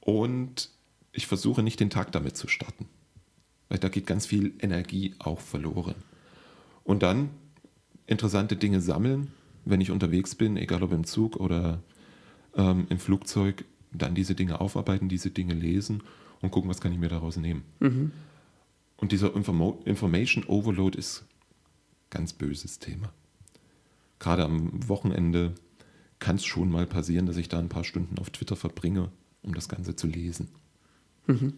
Und 0.00 0.70
ich 1.12 1.26
versuche 1.26 1.62
nicht 1.62 1.80
den 1.80 1.90
Tag 1.90 2.12
damit 2.12 2.36
zu 2.36 2.48
starten, 2.48 2.86
weil 3.68 3.78
da 3.78 3.88
geht 3.88 4.06
ganz 4.06 4.26
viel 4.26 4.54
Energie 4.60 5.14
auch 5.18 5.40
verloren. 5.40 5.96
Und 6.84 7.02
dann 7.02 7.30
interessante 8.06 8.56
Dinge 8.56 8.80
sammeln, 8.80 9.32
wenn 9.64 9.80
ich 9.80 9.90
unterwegs 9.90 10.34
bin, 10.34 10.56
egal 10.56 10.82
ob 10.82 10.92
im 10.92 11.04
Zug 11.04 11.36
oder 11.36 11.82
ähm, 12.56 12.86
im 12.90 12.98
Flugzeug, 12.98 13.64
dann 13.92 14.14
diese 14.14 14.34
Dinge 14.34 14.60
aufarbeiten, 14.60 15.08
diese 15.08 15.30
Dinge 15.30 15.54
lesen 15.54 16.02
und 16.40 16.50
gucken, 16.50 16.70
was 16.70 16.80
kann 16.80 16.92
ich 16.92 16.98
mir 16.98 17.08
daraus 17.08 17.36
nehmen. 17.36 17.64
Und 18.96 19.12
dieser 19.12 19.34
Informo 19.34 19.80
Information 19.84 20.44
Overload 20.44 20.98
ist 20.98 21.24
ganz 22.10 22.32
böses 22.32 22.78
Thema. 22.78 23.12
Gerade 24.18 24.44
am 24.44 24.88
Wochenende 24.88 25.54
kann 26.18 26.36
es 26.36 26.44
schon 26.44 26.70
mal 26.70 26.86
passieren, 26.86 27.26
dass 27.26 27.38
ich 27.38 27.48
da 27.48 27.58
ein 27.58 27.70
paar 27.70 27.84
Stunden 27.84 28.18
auf 28.18 28.30
Twitter 28.30 28.56
verbringe, 28.56 29.10
um 29.42 29.54
das 29.54 29.68
Ganze 29.68 29.96
zu 29.96 30.06
lesen. 30.06 30.48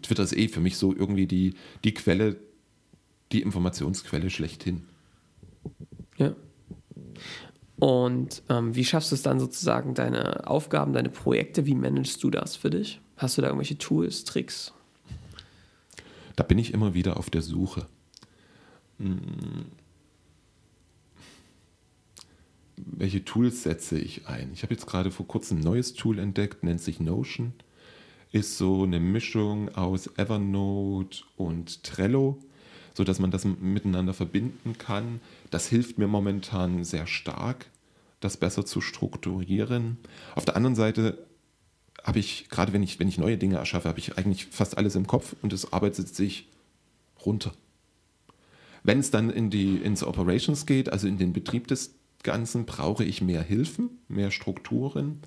Twitter 0.03 0.23
ist 0.23 0.37
eh 0.37 0.49
für 0.49 0.61
mich 0.61 0.77
so 0.77 0.95
irgendwie 0.95 1.27
die, 1.27 1.55
die 1.83 1.95
Quelle, 1.95 2.37
die 3.33 3.43
Informationsquelle 3.43 4.31
schlechthin. 4.31 4.85
Ja. 6.17 6.37
Und 7.83 8.45
ähm, 8.49 8.77
wie 8.77 8.85
schaffst 8.85 9.11
du 9.11 9.17
es 9.17 9.23
dann 9.23 9.41
sozusagen, 9.41 9.95
deine 9.95 10.47
Aufgaben, 10.47 10.93
deine 10.93 11.09
Projekte, 11.09 11.67
wie 11.67 11.75
managst 11.75 12.23
du 12.23 12.31
das 12.31 12.55
für 12.55 12.71
dich? 12.71 13.01
Hast 13.17 13.37
du 13.37 13.43
da 13.43 13.49
irgendwelche 13.49 13.77
Tools, 13.77 14.23
Tricks? 14.23 14.73
Da 16.37 16.45
bin 16.45 16.59
ich 16.59 16.73
immer 16.75 16.95
wieder 16.95 17.17
auf 17.17 17.29
der 17.29 17.43
Suche. 17.43 17.89
Hm. 19.01 19.65
Welche 22.77 23.25
Tools 23.25 23.65
setze 23.65 23.99
ich 23.99 24.29
ein? 24.29 24.53
Ich 24.53 24.63
habe 24.63 24.73
jetzt 24.73 24.87
gerade 24.87 25.11
vor 25.11 25.27
kurzem 25.27 25.59
ein 25.59 25.65
neues 25.65 25.95
Tool 25.95 26.21
entdeckt, 26.21 26.63
nennt 26.63 26.81
sich 26.81 27.01
Notion. 27.01 27.53
Ist 28.31 28.59
so 28.59 28.85
eine 28.85 29.01
Mischung 29.01 29.75
aus 29.75 30.07
Evernote 30.19 31.25
und 31.37 31.83
Trello, 31.83 32.39
sodass 32.95 33.19
man 33.19 33.33
das 33.33 33.45
miteinander 33.45 34.15
verbinden 34.15 34.79
kann. 34.79 35.21
Das 35.53 35.69
hilft 35.69 35.99
mir 35.99 36.09
momentan 36.09 36.83
sehr 36.83 37.07
stark, 37.07 37.67
das 38.21 38.39
besser 38.39 38.65
zu 38.65 38.81
strukturieren. 38.81 39.99
Auf 40.35 40.47
der 40.47 40.57
anderen 40.57 40.75
Seite 40.75 41.27
habe 42.03 42.19
ich, 42.19 42.49
gerade 42.49 42.73
wenn 42.73 42.83
ich, 42.83 42.99
wenn 42.99 43.07
ich 43.07 43.19
neue 43.19 43.37
Dinge 43.37 43.57
erschaffe, 43.57 43.87
habe 43.91 43.99
ich 43.99 44.17
eigentlich 44.17 44.47
fast 44.47 44.79
alles 44.79 44.97
im 44.97 45.07
Kopf 45.07 45.37
und 45.43 45.53
es 45.53 45.71
arbeitet 45.71 46.09
sich 46.09 46.49
runter. 47.27 47.53
Wenn 48.83 48.99
es 48.99 49.11
dann 49.11 49.29
in 49.29 49.51
die, 49.51 49.77
ins 49.77 50.03
Operations 50.03 50.65
geht, 50.65 50.91
also 50.91 51.07
in 51.07 51.19
den 51.19 51.35
Betrieb 51.35 51.69
des 51.69 51.97
Ganzen, 52.23 52.65
brauche 52.65 53.05
ich 53.05 53.21
mehr 53.21 53.43
Hilfen, 53.43 53.91
mehr 54.09 54.31
Strukturen, 54.31 55.21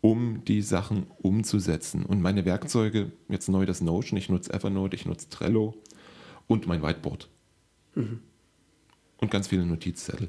um 0.00 0.44
die 0.46 0.62
Sachen 0.62 1.08
umzusetzen. 1.18 2.06
Und 2.06 2.22
meine 2.22 2.46
Werkzeuge, 2.46 3.12
jetzt 3.28 3.50
neu 3.50 3.66
das 3.66 3.82
Notion, 3.82 4.16
ich 4.16 4.30
nutze 4.30 4.50
Evernote, 4.54 4.96
ich 4.96 5.04
nutze 5.04 5.28
Trello 5.28 5.74
und 6.46 6.66
mein 6.66 6.82
Whiteboard. 6.82 7.28
Und 9.18 9.30
ganz 9.30 9.48
viele 9.48 9.66
Notizzettel. 9.66 10.28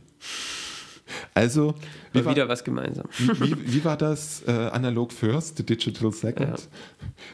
Also, 1.33 1.75
Mal 2.13 2.25
war- 2.25 2.31
wieder 2.35 2.47
was 2.49 2.63
gemeinsam. 2.63 3.05
wie, 3.17 3.73
wie 3.73 3.83
war 3.85 3.97
das? 3.97 4.43
Äh, 4.47 4.51
analog 4.51 5.11
first, 5.11 5.67
digital 5.67 6.11
second? 6.11 6.49
Ja. 6.49 6.55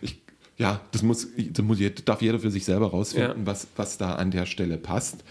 Ich, 0.01 0.21
ja, 0.57 0.81
das 0.91 1.03
muss, 1.03 1.27
das 1.37 1.65
muss 1.65 1.79
jeder, 1.79 2.01
darf 2.03 2.21
jeder 2.21 2.39
für 2.39 2.51
sich 2.51 2.63
selber 2.63 2.87
rausfinden, 2.91 3.39
Ja. 3.41 3.45
was, 3.45 3.67
was 3.75 3.97
da 3.97 4.15
an 4.15 4.31
der 4.31 4.45
Stelle 4.45 4.77
passt. 4.77 5.23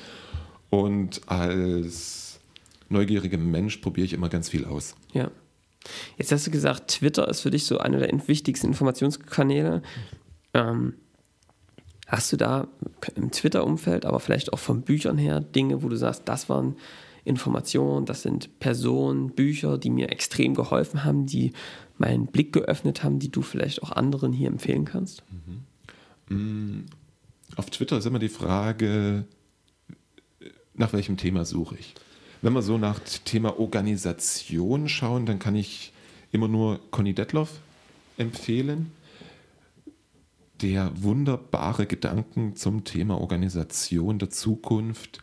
Und 0.70 1.22
als 1.26 2.38
neugieriger 2.90 3.38
Mensch 3.38 3.78
probiere 3.78 4.04
ich 4.06 4.12
immer 4.12 4.28
ganz 4.28 4.48
viel 4.50 4.64
aus. 4.66 4.94
Ja. 5.12 5.30
Jetzt 6.18 6.32
hast 6.32 6.46
du 6.46 6.50
gesagt, 6.50 6.88
Twitter 6.90 7.28
ist 7.28 7.40
für 7.40 7.50
dich 7.50 7.64
so 7.64 7.78
einer 7.78 7.98
der 7.98 8.10
wichtigsten 8.28 8.68
Informationskanäle. 8.68 9.82
Ähm, 10.54 10.94
hast 12.06 12.32
du 12.32 12.36
da 12.36 12.68
im 13.14 13.30
Twitter-Umfeld, 13.30 14.04
aber 14.04 14.20
vielleicht 14.20 14.52
auch 14.52 14.58
von 14.58 14.82
Büchern 14.82 15.18
her, 15.18 15.40
Dinge, 15.40 15.82
wo 15.82 15.88
du 15.88 15.96
sagst, 15.96 16.22
das 16.26 16.48
waren 16.48 16.76
Informationen, 17.24 18.04
das 18.04 18.22
sind 18.22 18.60
Personen, 18.60 19.30
Bücher, 19.30 19.78
die 19.78 19.90
mir 19.90 20.10
extrem 20.10 20.54
geholfen 20.54 21.04
haben, 21.04 21.26
die 21.26 21.52
meinen 21.96 22.26
Blick 22.26 22.52
geöffnet 22.52 23.02
haben, 23.02 23.18
die 23.18 23.30
du 23.30 23.42
vielleicht 23.42 23.82
auch 23.82 23.92
anderen 23.92 24.32
hier 24.32 24.48
empfehlen 24.48 24.84
kannst? 24.84 25.22
Mhm. 26.28 26.84
Auf 27.56 27.70
Twitter 27.70 27.98
ist 27.98 28.06
immer 28.06 28.18
die 28.18 28.28
Frage, 28.28 29.24
nach 30.74 30.92
welchem 30.92 31.16
Thema 31.16 31.44
suche 31.44 31.76
ich? 31.76 31.94
Wenn 32.42 32.52
wir 32.52 32.62
so 32.62 32.76
nach 32.76 33.00
Thema 33.24 33.58
Organisation 33.58 34.88
schauen, 34.88 35.24
dann 35.24 35.38
kann 35.38 35.54
ich 35.54 35.92
immer 36.32 36.48
nur 36.48 36.80
Conny 36.90 37.14
Detloff 37.14 37.60
empfehlen, 38.18 38.92
der 40.64 40.90
wunderbare 41.02 41.84
Gedanken 41.84 42.56
zum 42.56 42.84
Thema 42.84 43.20
Organisation 43.20 44.18
der 44.18 44.30
Zukunft 44.30 45.18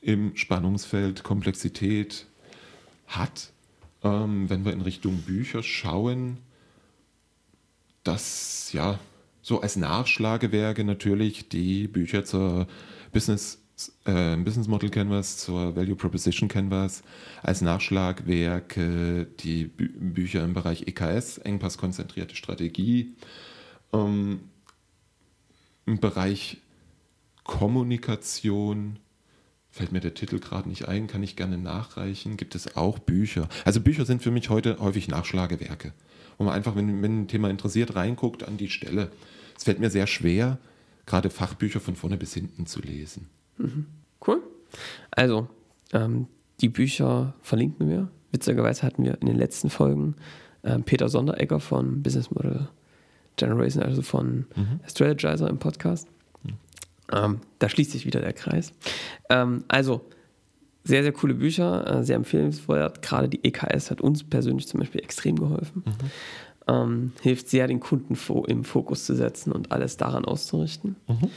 im 0.00 0.36
Spannungsfeld 0.36 1.24
Komplexität 1.24 2.26
hat. 3.08 3.50
Ähm, 4.04 4.48
wenn 4.48 4.64
wir 4.64 4.72
in 4.72 4.82
Richtung 4.82 5.16
Bücher 5.22 5.64
schauen, 5.64 6.38
das 8.04 8.72
ja 8.72 9.00
so 9.42 9.62
als 9.62 9.74
Nachschlagewerke 9.74 10.84
natürlich 10.84 11.48
die 11.48 11.88
Bücher 11.88 12.24
zur 12.24 12.68
Business 13.12 13.58
äh, 14.04 14.36
Business 14.36 14.68
Model 14.68 14.90
Canvas, 14.90 15.38
zur 15.38 15.74
Value 15.74 15.96
Proposition 15.96 16.48
Canvas, 16.48 17.02
als 17.42 17.62
Nachschlagwerke 17.62 19.26
die 19.40 19.64
Bü 19.64 19.88
Bücher 19.88 20.44
im 20.44 20.54
Bereich 20.54 20.86
EKS, 20.86 21.38
engpasskonzentrierte 21.38 22.36
Strategie, 22.36 23.16
ähm, 23.92 24.38
im 25.86 26.00
Bereich 26.00 26.58
Kommunikation, 27.44 28.98
fällt 29.70 29.92
mir 29.92 30.00
der 30.00 30.14
Titel 30.14 30.38
gerade 30.38 30.68
nicht 30.68 30.88
ein, 30.88 31.06
kann 31.06 31.22
ich 31.22 31.36
gerne 31.36 31.58
nachreichen, 31.58 32.36
gibt 32.36 32.54
es 32.54 32.76
auch 32.76 32.98
Bücher. 32.98 33.48
Also 33.64 33.80
Bücher 33.80 34.04
sind 34.04 34.22
für 34.22 34.30
mich 34.30 34.48
heute 34.50 34.78
häufig 34.78 35.08
Nachschlagewerke, 35.08 35.92
wo 36.38 36.44
man 36.44 36.54
einfach, 36.54 36.76
wenn, 36.76 37.02
wenn 37.02 37.22
ein 37.22 37.28
Thema 37.28 37.50
interessiert, 37.50 37.94
reinguckt 37.94 38.46
an 38.46 38.56
die 38.56 38.70
Stelle. 38.70 39.10
Es 39.56 39.64
fällt 39.64 39.80
mir 39.80 39.90
sehr 39.90 40.06
schwer, 40.06 40.58
gerade 41.06 41.30
Fachbücher 41.30 41.80
von 41.80 41.96
vorne 41.96 42.16
bis 42.16 42.34
hinten 42.34 42.66
zu 42.66 42.80
lesen. 42.80 43.28
Mhm. 43.58 43.86
Cool. 44.26 44.42
Also, 45.10 45.48
ähm, 45.92 46.28
die 46.60 46.68
Bücher 46.68 47.34
verlinken 47.42 47.88
wir. 47.88 48.10
Witzigerweise 48.32 48.82
hatten 48.82 49.04
wir 49.04 49.20
in 49.20 49.26
den 49.26 49.36
letzten 49.36 49.70
Folgen 49.70 50.16
äh, 50.62 50.78
Peter 50.78 51.08
Sonderegger 51.08 51.60
von 51.60 52.02
Business 52.02 52.30
Model 52.30 52.68
Generation, 53.36 53.82
also 53.82 54.02
von 54.02 54.46
mhm. 54.54 54.80
Strategizer 54.86 55.48
im 55.48 55.58
Podcast. 55.58 56.08
Mhm. 56.42 56.52
Ähm, 57.12 57.40
da 57.58 57.68
schließt 57.68 57.92
sich 57.92 58.06
wieder 58.06 58.20
der 58.20 58.32
Kreis. 58.32 58.72
Ähm, 59.30 59.64
also, 59.68 60.02
sehr, 60.84 61.02
sehr 61.02 61.12
coole 61.12 61.34
Bücher, 61.34 62.00
äh, 62.00 62.04
sehr 62.04 62.16
empfehlenswert. 62.16 63.00
Gerade 63.02 63.28
die 63.28 63.42
EKS 63.42 63.90
hat 63.90 64.00
uns 64.00 64.22
persönlich 64.22 64.68
zum 64.68 64.80
Beispiel 64.80 65.02
extrem 65.02 65.36
geholfen. 65.36 65.82
Mhm. 65.86 65.92
Ähm, 66.66 67.12
hilft 67.22 67.48
sehr, 67.48 67.66
den 67.66 67.80
Kunden 67.80 68.16
im 68.46 68.64
Fokus 68.64 69.04
zu 69.04 69.14
setzen 69.14 69.52
und 69.52 69.72
alles 69.72 69.96
daran 69.96 70.24
auszurichten. 70.24 70.96
Mhm. 71.08 71.30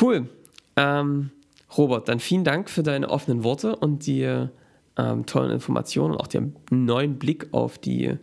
Cool. 0.00 0.28
Ähm, 0.76 1.30
Robert, 1.76 2.08
dann 2.08 2.20
vielen 2.20 2.44
Dank 2.44 2.70
für 2.70 2.82
deine 2.82 3.08
offenen 3.10 3.44
Worte 3.44 3.76
und 3.76 4.06
die 4.06 4.46
ähm, 4.96 5.26
tollen 5.26 5.50
Informationen 5.50 6.14
und 6.14 6.20
auch 6.20 6.26
den 6.26 6.54
neuen 6.70 7.18
Blick 7.18 7.48
auf 7.52 7.78
die 7.78 8.16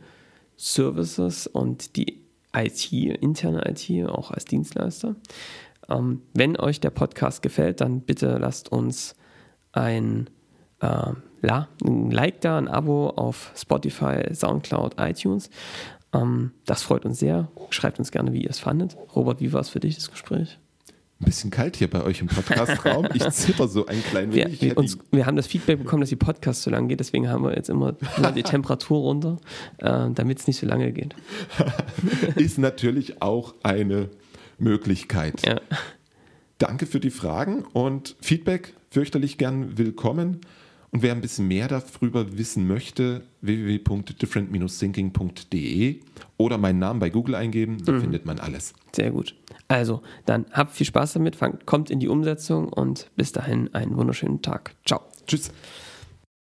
Services 0.58 1.48
und 1.48 1.96
die 1.98 2.23
IT, 2.56 2.92
interne 2.92 3.64
IT, 3.70 4.10
auch 4.10 4.32
als 4.32 4.46
Dienstleister. 4.46 5.16
Ähm, 5.90 6.22
wenn 6.34 6.58
euch 6.58 6.80
der 6.80 6.92
Podcast 6.92 7.42
gefällt, 7.42 7.82
dann 7.82 8.02
bitte 8.02 8.38
lasst 8.38 8.72
uns 8.72 9.16
ein, 9.72 10.30
äh, 10.80 11.12
ein 11.42 12.12
Like 12.12 12.42
da, 12.42 12.58
ein 12.58 12.68
Abo 12.68 13.10
auf 13.10 13.52
Spotify, 13.56 14.34
Soundcloud, 14.34 14.96
iTunes. 15.00 15.50
Ähm, 16.14 16.52
das 16.66 16.84
freut 16.84 17.06
uns 17.06 17.20
sehr. 17.20 17.50
Schreibt 17.70 18.00
uns 18.00 18.12
gerne, 18.12 18.34
wie 18.34 18.44
ihr 18.44 18.50
es 18.50 18.60
fandet. 18.60 18.96
Robert, 19.16 19.42
wie 19.42 19.52
war 19.52 19.62
es 19.62 19.70
für 19.70 19.80
dich, 19.80 19.96
das 19.96 20.12
Gespräch? 20.12 20.60
Ein 21.24 21.26
bisschen 21.26 21.52
kalt 21.52 21.76
hier 21.78 21.90
bei 21.90 22.04
euch 22.04 22.22
im 22.22 22.28
Podcastraum. 22.28 23.08
Ich 23.14 23.28
ziffer 23.30 23.68
so 23.68 23.86
ein 23.86 24.04
klein 24.04 24.34
wenig. 24.34 24.62
Wir, 24.62 24.72
wir, 24.72 24.78
uns, 24.78 24.98
wir, 25.12 25.26
haben 25.26 25.38
das 25.38 25.48
Feedback 25.48 25.80
bekommen, 25.80 26.02
dass 26.02 26.10
die 26.10 26.16
Podcast 26.16 26.62
so 26.64 26.70
lang 26.70 26.88
geht, 26.88 27.00
deswegen 27.00 27.28
haben 27.30 27.44
wir 27.44 27.56
jetzt 27.56 27.70
immer 27.70 27.96
die 28.36 28.44
Temperatur 28.44 29.00
runter, 29.00 29.40
äh, 29.78 30.10
damit 30.14 30.40
es 30.40 30.48
nicht 30.48 30.60
so 30.60 30.68
lange 30.68 30.92
geht. 30.92 31.16
Ist 32.36 32.58
natürlich 32.58 33.22
auch 33.22 33.56
eine 33.64 34.10
Möglichkeit. 34.58 35.46
Ja. 35.46 35.62
Danke 36.58 36.86
für 36.86 37.00
die 37.00 37.10
Fragen 37.10 37.64
und 37.74 38.18
Feedback 38.22 38.74
fürchterlich 38.90 39.38
gern 39.38 39.78
willkommen. 39.78 40.42
Und 40.92 41.02
wer 41.02 41.14
ein 41.14 41.22
bisschen 41.22 41.48
mehr 41.48 41.68
darüber 41.68 42.38
wissen 42.38 42.68
möchte, 42.68 43.24
www.different-thinking.de 43.42 46.00
oder 46.38 46.60
meinen 46.60 46.78
Namen 46.78 47.00
bei 47.00 47.10
Google 47.10 47.34
eingeben, 47.34 47.84
da 47.84 47.94
mhm. 47.94 48.02
findet 48.02 48.28
man 48.28 48.38
alles. 48.38 48.76
Sehr 48.96 49.10
gut. 49.10 49.34
Also, 49.74 50.04
dann 50.28 50.46
habt 50.52 50.74
viel 50.74 50.86
Spaß 50.86 51.14
damit, 51.14 51.36
kommt 51.66 51.90
in 51.90 52.00
die 52.00 52.08
Umsetzung 52.08 52.70
und 52.70 53.10
bis 53.16 53.32
dahin 53.32 53.74
einen 53.74 53.98
wunderschönen 53.98 54.44
Tag. 54.44 54.76
Ciao. 54.86 55.02
Tschüss. 55.26 55.52